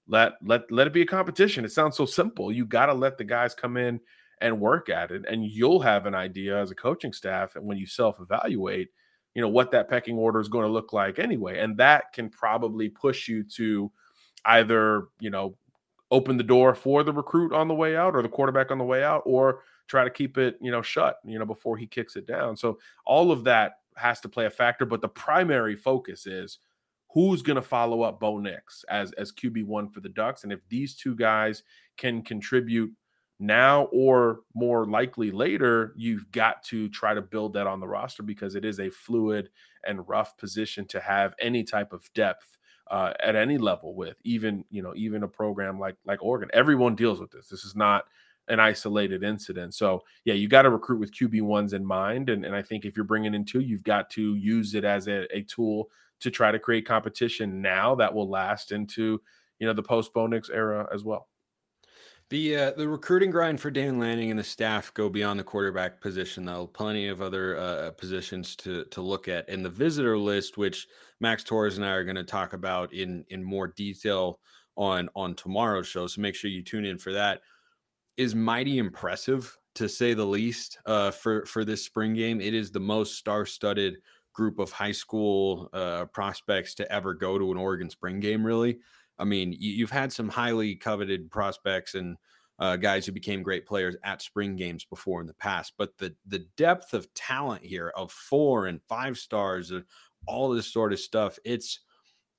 let 0.07 0.33
let 0.43 0.71
let 0.71 0.87
it 0.87 0.93
be 0.93 1.01
a 1.01 1.05
competition. 1.05 1.65
It 1.65 1.71
sounds 1.71 1.95
so 1.95 2.05
simple. 2.05 2.51
You 2.51 2.65
got 2.65 2.87
to 2.87 2.93
let 2.93 3.17
the 3.17 3.23
guys 3.23 3.53
come 3.53 3.77
in 3.77 3.99
and 4.41 4.59
work 4.59 4.89
at 4.89 5.11
it. 5.11 5.25
And 5.27 5.45
you'll 5.45 5.81
have 5.81 6.05
an 6.05 6.15
idea 6.15 6.59
as 6.59 6.71
a 6.71 6.75
coaching 6.75 7.13
staff 7.13 7.55
and 7.55 7.65
when 7.65 7.77
you 7.77 7.85
self 7.85 8.19
evaluate, 8.19 8.89
you 9.35 9.41
know, 9.41 9.49
what 9.49 9.71
that 9.71 9.89
pecking 9.89 10.17
order 10.17 10.39
is 10.39 10.49
going 10.49 10.65
to 10.65 10.71
look 10.71 10.93
like 10.93 11.19
anyway. 11.19 11.59
And 11.59 11.77
that 11.77 12.13
can 12.13 12.29
probably 12.29 12.89
push 12.89 13.27
you 13.27 13.43
to 13.55 13.91
either, 14.45 15.07
you 15.19 15.29
know, 15.29 15.55
open 16.11 16.37
the 16.37 16.43
door 16.43 16.73
for 16.73 17.03
the 17.03 17.13
recruit 17.13 17.53
on 17.53 17.67
the 17.67 17.73
way 17.73 17.95
out 17.95 18.15
or 18.15 18.23
the 18.23 18.29
quarterback 18.29 18.71
on 18.71 18.79
the 18.79 18.83
way 18.83 19.03
out 19.03 19.21
or 19.25 19.61
try 19.87 20.03
to 20.03 20.09
keep 20.09 20.37
it, 20.37 20.57
you 20.61 20.71
know, 20.71 20.81
shut, 20.81 21.17
you 21.23 21.37
know, 21.37 21.45
before 21.45 21.77
he 21.77 21.85
kicks 21.85 22.15
it 22.15 22.25
down. 22.25 22.57
So 22.57 22.79
all 23.05 23.31
of 23.31 23.43
that 23.43 23.73
has 23.99 24.19
to 24.21 24.29
play 24.29 24.45
a 24.45 24.49
factor, 24.49 24.85
but 24.85 25.01
the 25.01 25.09
primary 25.09 25.75
focus 25.75 26.25
is 26.25 26.59
who's 27.11 27.41
going 27.41 27.55
to 27.55 27.61
follow 27.61 28.01
up 28.01 28.19
Bo 28.19 28.39
Nix 28.39 28.83
as 28.89 29.11
as 29.13 29.31
QB1 29.31 29.93
for 29.93 29.99
the 29.99 30.09
Ducks 30.09 30.43
and 30.43 30.53
if 30.53 30.59
these 30.69 30.95
two 30.95 31.15
guys 31.15 31.63
can 31.97 32.21
contribute 32.21 32.91
now 33.39 33.83
or 33.93 34.41
more 34.53 34.85
likely 34.85 35.31
later, 35.31 35.93
you've 35.95 36.29
got 36.31 36.61
to 36.63 36.89
try 36.89 37.13
to 37.13 37.21
build 37.21 37.53
that 37.53 37.67
on 37.67 37.79
the 37.79 37.87
roster 37.87 38.21
because 38.21 38.53
it 38.53 38.65
is 38.65 38.79
a 38.79 38.89
fluid 38.89 39.49
and 39.85 40.07
rough 40.07 40.37
position 40.37 40.85
to 40.87 40.99
have 40.99 41.33
any 41.39 41.63
type 41.63 41.93
of 41.93 42.09
depth 42.13 42.57
uh, 42.91 43.13
at 43.21 43.35
any 43.35 43.57
level 43.57 43.95
with. 43.95 44.17
Even 44.23 44.65
you 44.69 44.81
know, 44.81 44.93
even 44.95 45.23
a 45.23 45.27
program 45.27 45.79
like 45.79 45.95
like 46.05 46.21
Oregon, 46.21 46.49
everyone 46.53 46.95
deals 46.95 47.19
with 47.19 47.31
this. 47.31 47.47
This 47.47 47.63
is 47.63 47.75
not 47.75 48.05
an 48.49 48.59
isolated 48.59 49.23
incident. 49.23 49.73
So 49.73 50.03
yeah, 50.25 50.33
you 50.33 50.47
got 50.47 50.63
to 50.63 50.69
recruit 50.69 50.99
with 50.99 51.13
QB 51.13 51.41
ones 51.43 51.73
in 51.73 51.85
mind, 51.85 52.29
and 52.29 52.45
and 52.45 52.55
I 52.55 52.61
think 52.61 52.85
if 52.85 52.95
you're 52.95 53.05
bringing 53.05 53.33
in 53.33 53.45
two, 53.45 53.61
you've 53.61 53.83
got 53.83 54.09
to 54.11 54.35
use 54.35 54.75
it 54.75 54.83
as 54.83 55.07
a, 55.07 55.25
a 55.35 55.43
tool 55.43 55.89
to 56.19 56.29
try 56.29 56.51
to 56.51 56.59
create 56.59 56.85
competition 56.85 57.61
now 57.61 57.95
that 57.95 58.13
will 58.13 58.29
last 58.29 58.71
into 58.71 59.21
you 59.59 59.67
know 59.67 59.73
the 59.73 59.83
post 59.83 60.13
Bo 60.13 60.27
Nix 60.27 60.49
era 60.49 60.87
as 60.93 61.03
well. 61.03 61.27
The 62.29 62.55
uh, 62.55 62.71
the 62.71 62.87
recruiting 62.87 63.31
grind 63.31 63.59
for 63.59 63.71
Dan 63.71 63.97
Lanning 63.99 64.29
and 64.29 64.39
the 64.39 64.43
staff 64.43 64.93
go 64.93 65.09
beyond 65.09 65.39
the 65.39 65.43
quarterback 65.43 65.99
position, 65.99 66.45
though. 66.45 66.67
Plenty 66.67 67.07
of 67.07 67.21
other 67.23 67.57
uh, 67.57 67.91
positions 67.91 68.55
to 68.57 68.85
to 68.85 69.01
look 69.01 69.27
at, 69.27 69.49
and 69.49 69.65
the 69.65 69.69
visitor 69.69 70.17
list, 70.17 70.55
which 70.55 70.87
Max 71.19 71.43
Torres 71.43 71.77
and 71.77 71.85
I 71.85 71.91
are 71.91 72.03
going 72.03 72.15
to 72.15 72.23
talk 72.23 72.53
about 72.53 72.93
in 72.93 73.25
in 73.29 73.43
more 73.43 73.67
detail 73.67 74.39
on 74.75 75.09
on 75.15 75.33
tomorrow's 75.33 75.87
show. 75.87 76.05
So 76.05 76.21
make 76.21 76.35
sure 76.35 76.51
you 76.51 76.61
tune 76.61 76.85
in 76.85 76.99
for 76.99 77.13
that. 77.13 77.41
Is 78.19 78.35
mighty 78.35 78.79
impressive 78.79 79.57
to 79.75 79.87
say 79.87 80.13
the 80.13 80.25
least 80.25 80.77
uh, 80.85 81.09
for 81.09 81.45
for 81.45 81.63
this 81.63 81.85
spring 81.85 82.13
game. 82.13 82.41
It 82.41 82.53
is 82.53 82.69
the 82.69 82.79
most 82.81 83.15
star 83.15 83.45
studded 83.45 83.95
group 84.33 84.59
of 84.59 84.73
high 84.73 84.91
school 84.91 85.69
uh, 85.71 86.03
prospects 86.07 86.75
to 86.75 86.91
ever 86.91 87.13
go 87.13 87.39
to 87.39 87.49
an 87.49 87.57
Oregon 87.57 87.89
spring 87.89 88.19
game. 88.19 88.45
Really, 88.45 88.79
I 89.17 89.23
mean, 89.23 89.55
you, 89.57 89.85
have 89.85 89.91
had 89.91 90.11
some 90.11 90.27
highly 90.27 90.75
coveted 90.75 91.31
prospects 91.31 91.95
and 91.95 92.17
uh, 92.59 92.75
guys 92.75 93.05
who 93.05 93.13
became 93.13 93.41
great 93.41 93.65
players 93.65 93.95
at 94.03 94.21
spring 94.21 94.57
games 94.57 94.83
before 94.83 95.21
in 95.21 95.27
the 95.27 95.33
past, 95.35 95.75
but 95.77 95.97
the 95.97 96.13
the 96.27 96.45
depth 96.57 96.93
of 96.93 97.13
talent 97.13 97.63
here 97.63 97.93
of 97.95 98.11
four 98.11 98.65
and 98.65 98.81
five 98.89 99.17
stars, 99.17 99.71
and 99.71 99.85
all 100.27 100.49
this 100.49 100.67
sort 100.67 100.91
of 100.91 100.99
stuff, 100.99 101.39
it's 101.45 101.79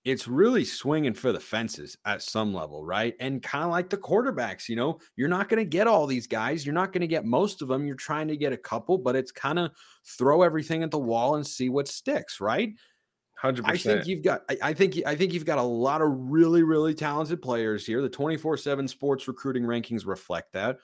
it's 0.04 0.26
really 0.26 0.64
swinging 0.64 1.12
for 1.12 1.30
the 1.30 1.40
fences 1.40 1.96
at 2.06 2.22
some 2.22 2.54
level, 2.54 2.84
right? 2.84 3.14
And 3.20 3.42
kind 3.42 3.64
of 3.64 3.70
like 3.70 3.90
the 3.90 3.98
quarterbacks, 3.98 4.68
you 4.68 4.76
know, 4.76 4.98
you're 5.14 5.28
not 5.28 5.48
going 5.48 5.58
to 5.58 5.68
get 5.68 5.86
all 5.86 6.06
these 6.06 6.26
guys. 6.26 6.64
You're 6.64 6.74
not 6.74 6.92
going 6.92 7.02
to 7.02 7.06
get 7.06 7.26
most 7.26 7.60
of 7.60 7.68
them. 7.68 7.86
You're 7.86 7.96
trying 7.96 8.28
to 8.28 8.36
get 8.36 8.52
a 8.52 8.56
couple, 8.56 8.96
but 8.96 9.14
it's 9.14 9.30
kind 9.30 9.58
of 9.58 9.72
throw 10.06 10.42
everything 10.42 10.82
at 10.82 10.90
the 10.90 10.98
wall 10.98 11.34
and 11.34 11.46
see 11.46 11.68
what 11.68 11.86
sticks, 11.86 12.40
right? 12.40 12.70
100%. 13.42 13.62
I 13.64 13.76
think 13.76 14.06
you've 14.06 14.22
got. 14.22 14.42
I, 14.48 14.56
I 14.62 14.74
think. 14.74 15.00
I 15.06 15.14
think 15.14 15.32
you've 15.32 15.46
got 15.46 15.58
a 15.58 15.62
lot 15.62 16.02
of 16.02 16.08
really, 16.12 16.62
really 16.62 16.92
talented 16.92 17.40
players 17.40 17.86
here. 17.86 18.02
The 18.02 18.08
twenty 18.08 18.36
four 18.36 18.58
seven 18.58 18.86
sports 18.86 19.26
recruiting 19.28 19.62
rankings 19.62 20.06
reflect 20.06 20.52
that, 20.52 20.76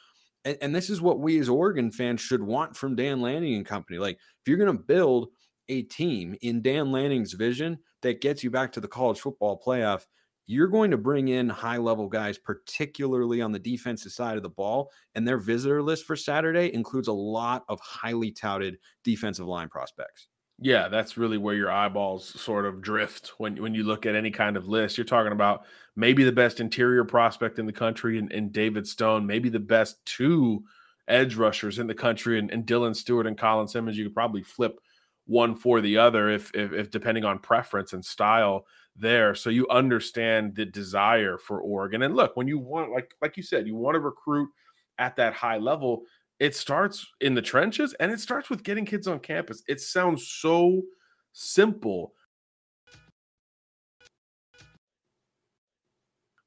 and, 0.46 0.57
and 0.62 0.74
this 0.74 0.88
is 0.88 1.02
what 1.02 1.20
we 1.20 1.38
as 1.38 1.50
Oregon 1.50 1.92
fans 1.92 2.22
should 2.22 2.42
want 2.42 2.74
from 2.74 2.96
Dan 2.96 3.20
Lanning 3.20 3.57
and 3.57 3.66
company. 3.66 3.98
Like, 3.98 4.16
if 4.16 4.48
you're 4.48 4.57
going 4.57 4.74
to 4.74 4.83
build 4.83 5.29
a 5.68 5.83
team 5.83 6.37
in 6.42 6.62
Dan 6.62 6.92
Lanning's 6.92 7.33
vision 7.33 7.79
that 8.02 8.20
gets 8.20 8.44
you 8.44 8.50
back 8.50 8.72
to 8.72 8.81
the 8.81 8.88
college 8.88 9.20
football 9.20 9.61
playoff, 9.64 10.07
you're 10.46 10.68
going 10.68 10.92
to 10.92 10.96
bring 10.96 11.29
in 11.29 11.48
high 11.48 11.76
level 11.76 12.09
guys, 12.09 12.38
particularly 12.38 13.42
on 13.42 13.52
the 13.52 13.59
defensive 13.59 14.12
side 14.12 14.37
of 14.37 14.42
the 14.42 14.48
ball. 14.48 14.90
And 15.14 15.26
their 15.26 15.38
visitor 15.38 15.83
list 15.83 16.05
for 16.05 16.14
Saturday 16.14 16.72
includes 16.72 17.09
a 17.09 17.12
lot 17.12 17.64
of 17.68 17.81
highly 17.81 18.31
touted 18.31 18.79
defensive 19.02 19.46
line 19.46 19.68
prospects. 19.68 20.29
Yeah, 20.59 20.88
that's 20.88 21.18
really 21.18 21.37
where 21.37 21.55
your 21.55 21.70
eyeballs 21.70 22.29
sort 22.40 22.64
of 22.64 22.81
drift 22.81 23.33
when 23.37 23.61
when 23.61 23.74
you 23.74 23.85
look 23.85 24.07
at 24.07 24.14
any 24.14 24.31
kind 24.31 24.57
of 24.57 24.68
list. 24.68 24.96
You're 24.96 25.05
talking 25.05 25.33
about 25.33 25.66
maybe 25.96 26.24
the 26.24 26.33
best 26.33 26.61
interior 26.61 27.05
prospect 27.05 27.59
in 27.59 27.66
the 27.66 27.72
country 27.72 28.18
and, 28.18 28.33
in 28.33 28.50
David 28.50 28.87
Stone, 28.87 29.26
maybe 29.26 29.50
the 29.50 29.61
best 29.61 30.02
two 30.07 30.64
edge 31.09 31.37
rushers 31.37 31.79
in 31.79 31.88
the 31.88 31.94
country 31.94 32.38
and, 32.38 32.50
and 32.50 32.64
Dylan 32.64 32.96
Stewart 32.96 33.26
and 33.26 33.37
Colin 33.37 33.68
Simmons. 33.68 33.98
You 33.98 34.05
could 34.05 34.14
probably 34.14 34.42
flip 34.42 34.81
one 35.27 35.55
for 35.55 35.81
the 35.81 35.99
other 35.99 36.31
if, 36.31 36.55
if, 36.55 36.73
if 36.73 36.91
depending 36.91 37.25
on 37.25 37.39
preference 37.39 37.93
and 37.93 38.05
style 38.05 38.67
there. 38.95 39.35
So 39.35 39.51
you 39.51 39.69
understand 39.69 40.55
the 40.55 40.65
desire 40.65 41.37
for 41.37 41.61
Oregon. 41.61 42.03
And 42.03 42.15
look, 42.15 42.37
when 42.37 42.49
you 42.49 42.59
want 42.59 42.93
like 42.93 43.15
like 43.21 43.37
you 43.37 43.43
said, 43.43 43.67
you 43.67 43.75
want 43.75 43.95
to 43.95 44.01
recruit 44.01 44.49
at 44.99 45.17
that 45.17 45.35
high 45.35 45.59
level 45.59 46.05
it 46.39 46.55
starts 46.55 47.07
in 47.21 47.35
the 47.35 47.43
trenches 47.43 47.95
and 47.95 48.12
it 48.12 48.21
starts 48.21 48.51
with 48.51 48.62
getting 48.62 48.85
kids 48.85 49.09
on 49.09 49.21
campus. 49.21 49.62
It 49.69 49.81
sounds 49.81 50.29
so 50.29 50.83
simple. 51.33 52.12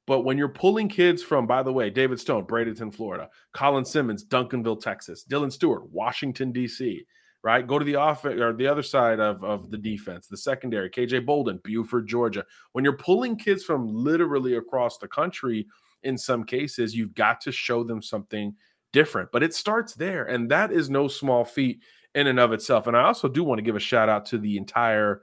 But 0.06 0.22
when 0.22 0.38
you're 0.38 0.48
pulling 0.48 0.88
kids 0.88 1.22
from, 1.22 1.46
by 1.46 1.62
the 1.62 1.72
way, 1.72 1.90
David 1.90 2.18
Stone, 2.18 2.46
Bradenton, 2.46 2.92
Florida, 2.92 3.28
Colin 3.52 3.84
Simmons, 3.84 4.24
Duncanville, 4.24 4.80
Texas, 4.80 5.24
Dylan 5.28 5.52
Stewart, 5.52 5.88
Washington, 5.90 6.50
D.C., 6.50 7.04
right? 7.42 7.66
Go 7.66 7.78
to 7.78 7.84
the 7.84 7.96
off 7.96 8.24
or 8.24 8.52
the 8.52 8.66
other 8.66 8.82
side 8.82 9.20
of, 9.20 9.42
of 9.42 9.70
the 9.70 9.78
defense, 9.78 10.26
the 10.26 10.36
secondary, 10.36 10.90
KJ 10.90 11.24
Bolden, 11.24 11.60
Buford, 11.64 12.06
Georgia. 12.06 12.44
When 12.72 12.84
you're 12.84 12.96
pulling 12.96 13.36
kids 13.36 13.64
from 13.64 13.88
literally 13.88 14.56
across 14.56 14.98
the 14.98 15.08
country, 15.08 15.66
in 16.02 16.16
some 16.16 16.44
cases, 16.44 16.94
you've 16.94 17.14
got 17.14 17.40
to 17.42 17.52
show 17.52 17.84
them 17.84 18.02
something 18.02 18.54
different. 18.92 19.30
But 19.32 19.42
it 19.42 19.54
starts 19.54 19.94
there, 19.94 20.24
and 20.24 20.50
that 20.50 20.72
is 20.72 20.90
no 20.90 21.08
small 21.08 21.44
feat 21.44 21.80
in 22.14 22.26
and 22.26 22.40
of 22.40 22.52
itself. 22.52 22.86
And 22.86 22.96
I 22.96 23.02
also 23.02 23.28
do 23.28 23.44
want 23.44 23.58
to 23.58 23.64
give 23.64 23.76
a 23.76 23.80
shout 23.80 24.08
out 24.08 24.26
to 24.26 24.38
the 24.38 24.56
entire 24.56 25.22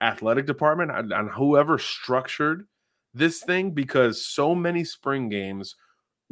athletic 0.00 0.46
department 0.46 0.90
and, 0.90 1.12
and 1.12 1.30
whoever 1.30 1.78
structured 1.78 2.66
this 3.12 3.40
thing 3.40 3.70
because 3.70 4.26
so 4.26 4.54
many 4.54 4.84
spring 4.84 5.28
games 5.28 5.76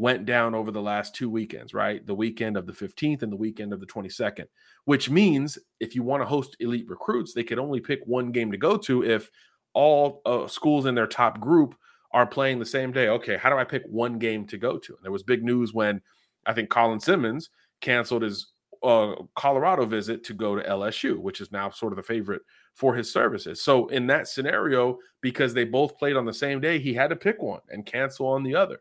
went 0.03 0.27
down 0.27 0.53
over 0.53 0.73
the 0.73 0.83
last 0.83 1.15
two 1.15 1.31
weekends, 1.31 1.73
right? 1.73 2.05
The 2.05 2.15
weekend 2.15 2.57
of 2.57 2.67
the 2.67 2.73
15th 2.73 3.23
and 3.23 3.31
the 3.31 3.37
weekend 3.37 3.73
of 3.73 3.79
the 3.79 3.87
22nd, 3.87 4.47
which 4.85 5.09
means 5.09 5.61
if 5.79 5.95
you 5.95 6.03
want 6.03 6.21
to 6.23 6.27
host 6.27 6.57
elite 6.59 6.88
recruits, 6.88 7.33
they 7.33 7.45
could 7.45 7.61
only 7.61 7.79
pick 7.79 8.01
one 8.05 8.33
game 8.33 8.51
to 8.51 8.59
go 8.59 8.77
to 8.79 9.05
if 9.05 9.31
all 9.75 10.21
uh, 10.27 10.49
schools 10.49 10.87
in 10.87 10.97
their 10.97 11.07
top 11.07 11.38
group 11.38 11.77
are 12.11 12.27
playing 12.27 12.59
the 12.59 12.67
same 12.67 12.91
day. 12.91 13.07
Okay, 13.11 13.37
how 13.37 13.49
do 13.49 13.57
I 13.57 13.62
pick 13.62 13.85
one 13.87 14.19
game 14.19 14.45
to 14.49 14.59
go 14.59 14.77
to? 14.77 14.93
And 14.93 15.05
there 15.05 15.12
was 15.12 15.23
big 15.23 15.45
news 15.45 15.73
when 15.73 16.01
I 16.47 16.53
think 16.53 16.69
Colin 16.69 16.99
Simmons 16.99 17.49
canceled 17.81 18.23
his 18.23 18.53
uh, 18.83 19.15
Colorado 19.37 19.87
visit 19.87 20.25
to 20.25 20.35
go 20.35 20.57
to 20.57 20.69
LSU, 20.69 21.17
which 21.17 21.41
is 21.41 21.53
now 21.53 21.71
sort 21.71 21.93
of 21.93 21.97
the 21.97 22.03
favorite 22.03 22.43
for 22.75 22.97
his 22.97 23.12
services. 23.12 23.62
So 23.62 23.87
in 23.87 24.09
that 24.09 24.27
scenario, 24.27 24.99
because 25.21 25.55
they 25.55 25.62
both 25.62 25.97
played 25.97 26.17
on 26.17 26.25
the 26.25 26.35
same 26.35 26.61
day, 26.61 26.81
he 26.81 26.93
had 26.93 27.11
to 27.11 27.17
pick 27.17 27.41
one 27.41 27.61
and 27.69 27.87
cancel 27.87 28.27
on 28.27 28.43
the 28.43 28.57
other. 28.57 28.81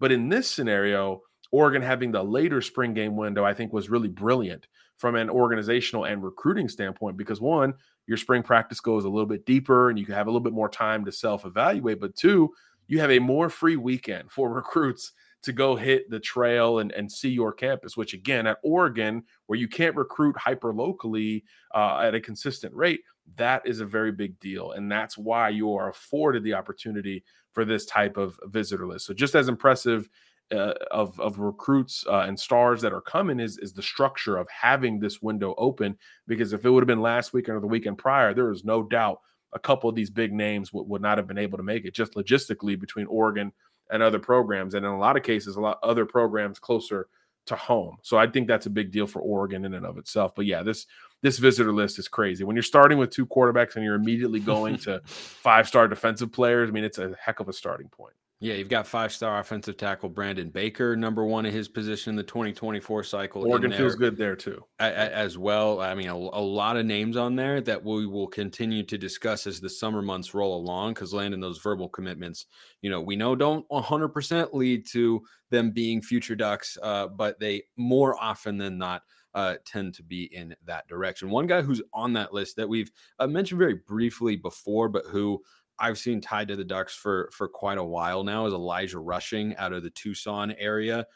But 0.00 0.10
in 0.10 0.28
this 0.28 0.50
scenario, 0.50 1.22
Oregon 1.52 1.82
having 1.82 2.10
the 2.10 2.22
later 2.22 2.60
spring 2.60 2.94
game 2.94 3.16
window, 3.16 3.44
I 3.44 3.54
think 3.54 3.72
was 3.72 3.90
really 3.90 4.08
brilliant 4.08 4.66
from 4.96 5.14
an 5.14 5.30
organizational 5.30 6.04
and 6.04 6.22
recruiting 6.22 6.68
standpoint 6.68 7.16
because 7.16 7.40
one, 7.40 7.74
your 8.06 8.16
spring 8.16 8.42
practice 8.42 8.80
goes 8.80 9.04
a 9.04 9.08
little 9.08 9.26
bit 9.26 9.46
deeper 9.46 9.88
and 9.88 9.98
you 9.98 10.04
can 10.04 10.14
have 10.14 10.26
a 10.26 10.30
little 10.30 10.40
bit 10.40 10.52
more 10.52 10.68
time 10.68 11.04
to 11.04 11.12
self 11.12 11.44
evaluate. 11.44 12.00
But 12.00 12.16
two, 12.16 12.50
you 12.88 13.00
have 13.00 13.10
a 13.10 13.18
more 13.18 13.48
free 13.48 13.76
weekend 13.76 14.32
for 14.32 14.50
recruits 14.54 15.12
to 15.42 15.52
go 15.52 15.74
hit 15.74 16.10
the 16.10 16.20
trail 16.20 16.80
and, 16.80 16.92
and 16.92 17.10
see 17.10 17.30
your 17.30 17.52
campus, 17.52 17.96
which 17.96 18.12
again, 18.12 18.46
at 18.46 18.58
Oregon, 18.62 19.22
where 19.46 19.58
you 19.58 19.68
can't 19.68 19.96
recruit 19.96 20.36
hyper 20.36 20.72
locally 20.74 21.44
uh, 21.74 22.00
at 22.04 22.14
a 22.14 22.20
consistent 22.20 22.74
rate, 22.74 23.00
that 23.36 23.62
is 23.66 23.80
a 23.80 23.86
very 23.86 24.12
big 24.12 24.38
deal. 24.40 24.72
And 24.72 24.90
that's 24.90 25.16
why 25.16 25.48
you 25.48 25.74
are 25.74 25.88
afforded 25.88 26.44
the 26.44 26.54
opportunity 26.54 27.24
for 27.52 27.64
this 27.64 27.84
type 27.86 28.16
of 28.16 28.38
visitor 28.44 28.86
list. 28.86 29.06
So, 29.06 29.14
just 29.14 29.34
as 29.34 29.48
impressive 29.48 30.08
uh, 30.52 30.74
of, 30.90 31.18
of 31.20 31.38
recruits 31.38 32.04
uh, 32.08 32.24
and 32.26 32.38
stars 32.38 32.82
that 32.82 32.92
are 32.92 33.00
coming 33.00 33.38
is, 33.40 33.58
is 33.58 33.72
the 33.72 33.82
structure 33.82 34.36
of 34.36 34.48
having 34.48 34.98
this 34.98 35.22
window 35.22 35.54
open. 35.58 35.96
Because 36.26 36.52
if 36.52 36.64
it 36.64 36.70
would 36.70 36.82
have 36.82 36.88
been 36.88 37.02
last 37.02 37.32
weekend 37.32 37.56
or 37.56 37.60
the 37.60 37.66
weekend 37.66 37.98
prior, 37.98 38.34
there 38.34 38.50
is 38.50 38.64
no 38.64 38.82
doubt 38.82 39.20
a 39.52 39.58
couple 39.58 39.90
of 39.90 39.96
these 39.96 40.10
big 40.10 40.32
names 40.32 40.72
would, 40.72 40.88
would 40.88 41.02
not 41.02 41.18
have 41.18 41.26
been 41.26 41.38
able 41.38 41.58
to 41.58 41.64
make 41.64 41.84
it 41.84 41.94
just 41.94 42.14
logistically 42.14 42.78
between 42.78 43.06
Oregon 43.06 43.52
and 43.90 44.02
other 44.02 44.18
programs. 44.18 44.74
And 44.74 44.86
in 44.86 44.92
a 44.92 44.98
lot 44.98 45.16
of 45.16 45.22
cases, 45.22 45.56
a 45.56 45.60
lot 45.60 45.78
other 45.82 46.06
programs 46.06 46.58
closer 46.58 47.08
to 47.46 47.56
home. 47.56 47.96
So 48.02 48.16
I 48.16 48.26
think 48.26 48.46
that's 48.46 48.66
a 48.66 48.70
big 48.70 48.92
deal 48.92 49.06
for 49.06 49.20
Oregon 49.20 49.64
in 49.64 49.74
and 49.74 49.86
of 49.86 49.98
itself. 49.98 50.34
But 50.34 50.46
yeah, 50.46 50.62
this 50.62 50.86
this 51.22 51.38
visitor 51.38 51.72
list 51.72 51.98
is 51.98 52.08
crazy. 52.08 52.44
When 52.44 52.56
you're 52.56 52.62
starting 52.62 52.98
with 52.98 53.10
two 53.10 53.26
quarterbacks 53.26 53.76
and 53.76 53.84
you're 53.84 53.94
immediately 53.94 54.40
going 54.40 54.78
to 54.78 55.00
five 55.04 55.68
star 55.68 55.88
defensive 55.88 56.32
players, 56.32 56.68
I 56.68 56.72
mean, 56.72 56.84
it's 56.84 56.98
a 56.98 57.14
heck 57.20 57.40
of 57.40 57.48
a 57.48 57.52
starting 57.52 57.88
point. 57.88 58.14
Yeah, 58.42 58.54
you've 58.54 58.70
got 58.70 58.86
five 58.86 59.12
star 59.12 59.38
offensive 59.38 59.76
tackle 59.76 60.08
Brandon 60.08 60.48
Baker, 60.48 60.96
number 60.96 61.26
one 61.26 61.44
in 61.44 61.52
his 61.52 61.68
position 61.68 62.10
in 62.10 62.16
the 62.16 62.22
2024 62.22 63.04
cycle. 63.04 63.46
Oregon 63.46 63.70
feels 63.70 63.96
good 63.96 64.16
there 64.16 64.34
too, 64.34 64.64
as 64.78 65.36
well. 65.36 65.82
I 65.82 65.94
mean, 65.94 66.08
a, 66.08 66.16
a, 66.16 66.40
lot 66.40 66.78
of 66.78 66.86
names 66.86 67.18
on 67.18 67.36
there 67.36 67.60
that 67.60 67.84
we 67.84 68.06
will 68.06 68.26
continue 68.26 68.82
to 68.84 68.96
discuss 68.96 69.46
as 69.46 69.60
the 69.60 69.68
summer 69.68 70.00
months 70.00 70.32
roll 70.32 70.56
along 70.56 70.94
because 70.94 71.12
landing 71.12 71.40
those 71.40 71.58
verbal 71.58 71.90
commitments, 71.90 72.46
you 72.80 72.88
know, 72.88 73.02
we 73.02 73.14
know 73.14 73.36
don't 73.36 73.68
100% 73.68 74.54
lead 74.54 74.86
to 74.86 75.22
them 75.50 75.70
being 75.70 76.00
future 76.00 76.34
Ducks, 76.34 76.78
uh, 76.82 77.08
but 77.08 77.38
they 77.40 77.64
more 77.76 78.18
often 78.18 78.56
than 78.56 78.78
not 78.78 79.02
uh, 79.34 79.56
tend 79.64 79.94
to 79.94 80.02
be 80.02 80.24
in 80.24 80.54
that 80.66 80.88
direction. 80.88 81.30
One 81.30 81.46
guy 81.46 81.62
who's 81.62 81.82
on 81.92 82.12
that 82.14 82.32
list 82.32 82.56
that 82.56 82.68
we've 82.68 82.90
uh, 83.18 83.26
mentioned 83.26 83.58
very 83.58 83.74
briefly 83.74 84.36
before, 84.36 84.88
but 84.88 85.04
who 85.06 85.42
I've 85.78 85.98
seen 85.98 86.20
tied 86.20 86.48
to 86.48 86.56
the 86.56 86.64
Ducks 86.64 86.94
for 86.94 87.30
for 87.32 87.48
quite 87.48 87.78
a 87.78 87.84
while 87.84 88.22
now 88.22 88.46
is 88.46 88.52
Elijah 88.52 88.98
Rushing 88.98 89.56
out 89.56 89.72
of 89.72 89.82
the 89.82 89.90
Tucson 89.90 90.52
area. 90.52 91.06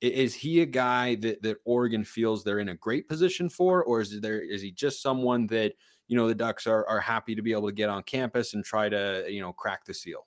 Is 0.00 0.34
he 0.34 0.60
a 0.60 0.66
guy 0.66 1.16
that 1.16 1.42
that 1.42 1.58
Oregon 1.64 2.04
feels 2.04 2.42
they're 2.42 2.58
in 2.58 2.70
a 2.70 2.74
great 2.74 3.08
position 3.08 3.48
for, 3.48 3.84
or 3.84 4.00
is 4.00 4.20
there 4.20 4.40
is 4.40 4.62
he 4.62 4.72
just 4.72 5.02
someone 5.02 5.46
that 5.48 5.74
you 6.08 6.16
know 6.16 6.28
the 6.28 6.34
Ducks 6.34 6.66
are 6.66 6.86
are 6.86 7.00
happy 7.00 7.34
to 7.34 7.42
be 7.42 7.52
able 7.52 7.68
to 7.68 7.74
get 7.74 7.90
on 7.90 8.02
campus 8.02 8.54
and 8.54 8.64
try 8.64 8.88
to 8.88 9.26
you 9.28 9.40
know 9.40 9.52
crack 9.52 9.84
the 9.84 9.94
seal? 9.94 10.26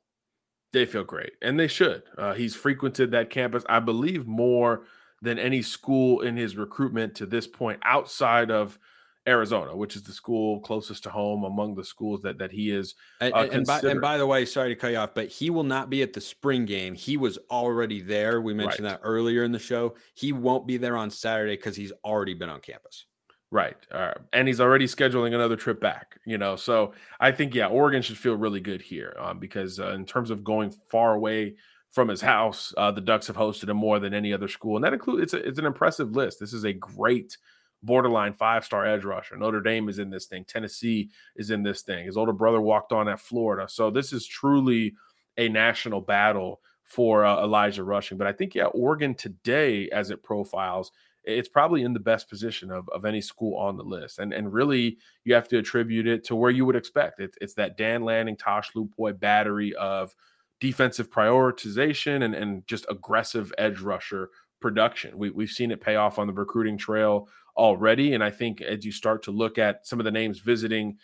They 0.72 0.86
feel 0.86 1.04
great, 1.04 1.34
and 1.42 1.60
they 1.60 1.68
should. 1.68 2.04
Uh, 2.16 2.34
he's 2.36 2.56
frequented 2.56 3.10
that 3.12 3.32
campus, 3.32 3.64
I 3.68 3.80
believe, 3.80 4.28
more 4.28 4.86
than 5.22 5.40
any 5.40 5.62
school 5.62 6.22
in 6.22 6.38
his 6.38 6.56
recruitment 6.56 7.16
to 7.16 7.26
this 7.26 7.48
point 7.48 7.80
outside 7.84 8.52
of 8.52 8.80
Arizona, 9.28 9.76
which 9.76 9.96
is 9.96 10.04
the 10.04 10.12
school 10.12 10.60
closest 10.62 11.04
to 11.04 11.10
home 11.10 11.44
among 11.44 11.76
the 11.76 11.84
schools 11.84 12.22
that 12.22 12.38
that 12.40 12.52
he 12.52 12.72
is. 12.72 12.96
Uh, 13.22 13.26
and, 13.36 13.54
and, 13.54 13.66
by, 13.66 13.80
and, 13.80 14.02
by, 14.02 14.18
the 14.18 14.26
way, 14.26 14.46
sorry 14.46 14.70
to 14.70 14.76
cut 14.76 14.92
you 14.92 14.98
off, 14.98 15.14
but 15.14 15.28
he 15.28 15.50
will 15.50 15.64
not 15.64 15.90
be 15.90 16.02
at 16.02 16.14
the 16.14 16.22
spring 16.22 16.66
game. 16.66 16.96
He 16.96 17.18
was 17.18 17.38
already 17.52 18.02
there. 18.02 18.42
We 18.42 18.54
mentioned 18.54 18.86
right. 18.86 18.94
that 18.94 19.02
earlier 19.04 19.44
in 19.44 19.52
the 19.52 19.60
show. 19.60 19.96
He 20.16 20.32
won't 20.34 20.66
be 20.66 20.78
there 20.78 20.98
on 20.98 21.12
Saturday 21.12 21.56
because 21.56 21.76
he's 21.76 21.92
already 22.04 22.34
been 22.34 22.50
on 22.50 22.62
campus. 22.62 23.06
Right. 23.52 23.78
Uh, 23.92 24.14
and 24.32 24.48
he's 24.48 24.62
already 24.62 24.86
scheduling 24.86 25.34
another 25.34 25.56
trip 25.56 25.82
back, 25.82 26.20
you 26.26 26.38
know. 26.38 26.56
So 26.56 26.94
I 27.20 27.32
think, 27.32 27.56
yeah, 27.56 27.66
Oregon 27.66 28.02
should 28.02 28.18
feel 28.18 28.36
really 28.36 28.62
good 28.62 28.82
here 28.82 29.16
um, 29.20 29.40
because 29.40 29.80
uh, 29.80 29.90
in 29.90 30.06
terms 30.06 30.30
of 30.30 30.44
going 30.44 30.72
far 30.92 31.16
away 31.16 31.56
from 31.90 32.08
his 32.08 32.22
house, 32.22 32.74
uh, 32.78 32.92
the 32.92 33.02
Ducks 33.02 33.28
have 33.28 33.36
hosted 33.36 33.70
him 33.70 33.78
more 33.78 34.00
than 34.00 34.14
any 34.14 34.32
other 34.34 34.48
school. 34.48 34.76
And 34.76 34.86
that 34.86 34.94
includes, 34.94 35.24
it's, 35.24 35.34
a, 35.34 35.48
it's 35.48 35.60
an 35.60 35.66
impressive 35.66 36.16
list. 36.16 36.40
This 36.40 36.54
is 36.54 36.64
a 36.64 36.74
great 36.74 37.38
borderline 37.82 38.34
five 38.34 38.64
star 38.66 38.86
edge 38.86 39.04
rusher. 39.04 39.38
Notre 39.38 39.62
Dame 39.62 39.90
is 39.90 40.00
in 40.00 40.10
this 40.10 40.26
thing. 40.26 40.46
Tennessee 40.46 41.10
is 41.36 41.50
in 41.50 41.64
this 41.64 41.82
thing. 41.82 42.06
His 42.06 42.18
older 42.18 42.34
brother 42.34 42.62
walked 42.62 42.92
on 42.92 43.08
at 43.08 43.20
Florida. 43.20 43.68
So 43.70 43.90
this 43.90 44.14
is 44.14 44.28
truly 44.28 44.96
a 45.38 45.50
national 45.50 46.02
battle 46.02 46.62
for 46.84 47.24
uh, 47.26 47.44
Elijah 47.44 47.84
Rushing. 47.84 48.18
But 48.18 48.28
I 48.28 48.34
think, 48.34 48.56
yeah, 48.56 48.66
Oregon 48.66 49.16
today, 49.16 49.90
as 49.90 50.10
it 50.10 50.24
profiles, 50.24 50.92
it's 51.24 51.50
probably 51.50 51.84
in 51.84 51.94
the 51.94 52.00
best 52.00 52.30
position 52.30 52.72
of, 52.72 52.90
of 52.90 53.06
any 53.06 53.22
school 53.22 53.56
on 53.58 53.78
the 53.78 53.84
list. 53.84 54.20
And 54.20 54.34
and 54.34 54.52
really, 54.52 54.98
you 55.24 55.34
have 55.34 55.48
to 55.50 55.58
attribute 55.58 56.08
it 56.08 56.24
to 56.26 56.36
where 56.36 56.50
you 56.50 56.66
would 56.66 56.76
expect. 56.76 57.20
It, 57.20 57.36
it's 57.42 57.54
that 57.56 57.78
Dan 57.78 58.04
Lanning, 58.04 58.36
Tosh 58.36 58.72
Lupoi 58.74 59.18
battery 59.20 59.76
of 59.76 60.16
defensive 60.60 61.10
prioritization 61.10 62.24
and, 62.24 62.36
and 62.36 62.68
just 62.68 62.86
aggressive 62.90 63.54
edge 63.58 63.80
rusher 63.80 64.30
production. 64.60 65.18
We, 65.18 65.30
we've 65.30 65.50
seen 65.50 65.72
it 65.72 65.82
pay 65.82 65.96
off 65.96 66.20
on 66.20 66.28
the 66.28 66.34
recruiting 66.34 66.78
trail 66.78 67.30
already. 67.56 68.14
And 68.14 68.24
I 68.24 68.30
think 68.30 68.62
as 68.62 68.86
you 68.86 68.92
start 68.92 69.24
to 69.24 69.32
look 69.32 69.58
at 69.58 69.86
some 69.88 70.00
of 70.00 70.06
the 70.06 70.12
names 70.12 70.40
visiting 70.40 70.98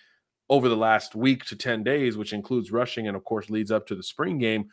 over 0.49 0.69
the 0.69 0.77
last 0.77 1.15
week 1.15 1.45
to 1.45 1.55
10 1.55 1.83
days, 1.83 2.17
which 2.17 2.33
includes 2.33 2.71
Rushing 2.71 3.07
and 3.07 3.15
of 3.15 3.23
course 3.23 3.49
leads 3.49 3.71
up 3.71 3.87
to 3.87 3.95
the 3.95 4.03
spring 4.03 4.37
game, 4.37 4.69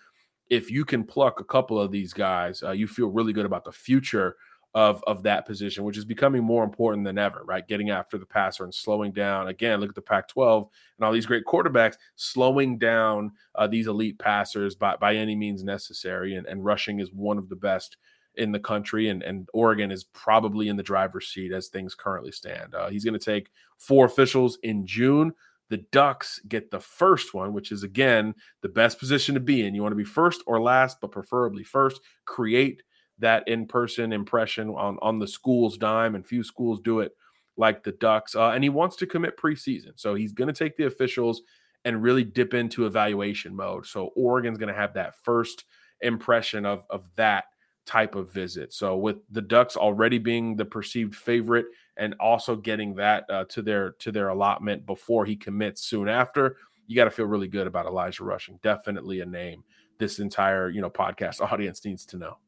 if 0.51 0.71
you 0.71 0.85
can 0.85 1.05
pluck 1.05 1.40
a 1.40 1.45
couple 1.45 1.81
of 1.81 1.90
these 1.90 2.12
guys, 2.12 2.62
uh, 2.62 2.73
you 2.73 2.87
feel 2.87 3.09
really 3.09 3.33
good 3.33 3.47
about 3.47 3.64
the 3.64 3.73
future 3.73 4.37
of 4.75 5.03
of 5.07 5.23
that 5.25 5.47
position, 5.47 5.85
which 5.85 5.99
is 5.99 6.05
becoming 6.05 6.43
more 6.43 6.65
important 6.65 7.05
than 7.05 7.19
ever, 7.19 7.43
right? 7.45 7.67
Getting 7.67 7.91
after 7.91 8.17
the 8.17 8.27
passer 8.27 8.65
and 8.65 8.75
slowing 8.75 9.13
down. 9.13 9.49
Again, 9.49 9.81
look 9.81 9.91
at 9.91 9.95
the 9.95 10.03
Pac-12 10.03 10.69
and 10.99 11.05
all 11.05 11.13
these 11.13 11.27
great 11.27 11.45
quarterbacks 11.45 11.97
slowing 12.17 12.79
down 12.79 13.33
uh, 13.55 13.67
these 13.67 13.87
elite 13.87 14.19
passers 14.19 14.75
by 14.75 14.97
by 14.97 15.15
any 15.15 15.37
means 15.37 15.63
necessary. 15.63 16.37
And, 16.37 16.47
and 16.47 16.65
Rushing 16.65 17.01
is 17.01 17.13
one 17.13 17.39
of 17.39 17.49
the 17.49 17.57
best 17.57 17.97
in 18.37 18.51
the 18.51 18.61
country, 18.61 19.11
and, 19.11 19.23
and 19.23 19.49
Oregon 19.53 19.91
is 19.91 20.05
probably 20.05 20.69
in 20.69 20.77
the 20.77 20.83
driver's 20.83 21.29
seat 21.29 21.53
as 21.53 21.69
things 21.69 21.95
currently 21.95 22.33
stand. 22.33 22.75
Uh, 22.75 22.89
he's 22.89 23.05
going 23.05 23.19
to 23.19 23.25
take 23.25 23.51
four 23.79 24.07
officials 24.07 24.59
in 24.63 24.87
June. 24.87 25.33
The 25.69 25.85
Ducks 25.93 26.41
get 26.49 26.71
the 26.71 26.81
first 26.81 27.35
one, 27.35 27.53
which 27.53 27.73
is 27.73 27.83
again 27.83 28.35
the 28.63 28.69
best 28.69 28.99
position 28.99 29.35
to 29.35 29.41
be 29.41 29.67
in. 29.67 29.75
You 29.75 29.83
want 29.83 29.93
to 29.93 29.97
be 29.97 30.05
first 30.05 30.43
or 30.47 30.63
last, 30.63 30.99
but 31.01 31.11
preferably 31.11 31.65
first. 31.65 32.01
Create 32.25 32.83
that 33.18 33.46
in-person 33.46 34.12
impression 34.12 34.70
on 34.70 34.98
on 35.03 35.18
the 35.18 35.29
school's 35.29 35.79
dime, 35.79 36.14
and 36.14 36.27
few 36.27 36.42
schools 36.42 36.81
do 36.81 37.01
it 37.01 37.12
like 37.57 37.83
the 37.83 37.92
Ducks. 37.92 38.35
Uh, 38.35 38.51
and 38.51 38.64
he 38.64 38.70
wants 38.70 38.96
to 38.96 39.07
commit 39.07 39.37
preseason, 39.37 39.92
so 39.96 40.14
he's 40.14 40.33
going 40.33 40.48
to 40.48 40.55
take 40.55 40.77
the 40.77 40.87
officials 40.87 41.42
and 41.85 42.03
really 42.03 42.25
dip 42.25 42.55
into 42.55 42.87
evaluation 42.87 43.55
mode. 43.55 43.87
So 43.87 44.11
Oregon's 44.14 44.59
going 44.59 44.72
to 44.72 44.81
have 44.81 44.94
that 44.94 45.16
first 45.22 45.64
impression 46.01 46.66
of 46.66 46.85
of 46.90 47.11
that 47.16 47.44
type 47.85 48.14
of 48.14 48.33
visit. 48.33 48.72
So 48.72 48.96
with 48.96 49.16
the 49.31 49.42
Ducks 49.42 49.77
already 49.77 50.18
being 50.18 50.57
the 50.57 50.64
perceived 50.64 51.14
favorite 51.14 51.66
and 51.96 52.14
also 52.20 52.57
getting 52.57 52.94
that 52.96 53.25
uh, 53.29 53.44
to 53.51 53.62
their 53.62 53.92
to 53.98 54.12
their 54.12 54.29
allotment 54.29 54.87
before 54.87 55.25
he 55.25 55.37
commits 55.37 55.83
soon 55.83 56.09
after, 56.09 56.57
you 56.87 56.96
got 56.96 57.05
to 57.05 57.11
feel 57.11 57.27
really 57.27 57.48
good 57.48 57.66
about 57.66 57.87
Elijah 57.87 58.25
Rushing. 58.25 58.59
Definitely 58.62 59.20
a 59.20 59.27
name 59.27 59.64
this 59.98 60.18
entire 60.18 60.68
you 60.70 60.81
know 60.81 60.90
podcast 60.90 61.40
audience 61.53 61.85
needs 61.85 62.07
to 62.07 62.16
know. 62.16 62.38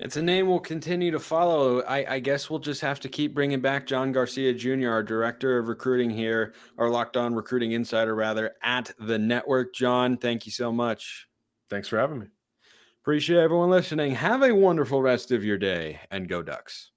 It's 0.00 0.16
a 0.16 0.22
name 0.22 0.48
we'll 0.48 0.58
continue 0.58 1.12
to 1.12 1.20
follow. 1.20 1.82
I, 1.82 2.14
I, 2.14 2.18
guess 2.18 2.50
we'll 2.50 2.58
just 2.58 2.80
have 2.80 2.98
to 3.00 3.08
keep 3.08 3.32
bringing 3.32 3.60
back 3.60 3.86
John 3.86 4.10
Garcia 4.10 4.52
Jr., 4.52 4.88
our 4.88 5.04
director 5.04 5.56
of 5.56 5.68
recruiting 5.68 6.10
here, 6.10 6.54
our 6.78 6.90
Locked 6.90 7.16
On 7.16 7.32
Recruiting 7.32 7.72
Insider, 7.72 8.14
rather, 8.14 8.54
at 8.62 8.90
the 8.98 9.18
network. 9.18 9.72
John, 9.72 10.16
thank 10.16 10.46
you 10.46 10.52
so 10.52 10.72
much. 10.72 11.28
Thanks 11.70 11.86
for 11.86 11.98
having 11.98 12.18
me. 12.18 12.26
Appreciate 13.02 13.38
everyone 13.38 13.70
listening. 13.70 14.16
Have 14.16 14.42
a 14.42 14.52
wonderful 14.52 15.00
rest 15.00 15.30
of 15.30 15.44
your 15.44 15.58
day 15.58 16.00
and 16.10 16.28
go 16.28 16.42
Ducks. 16.42 16.90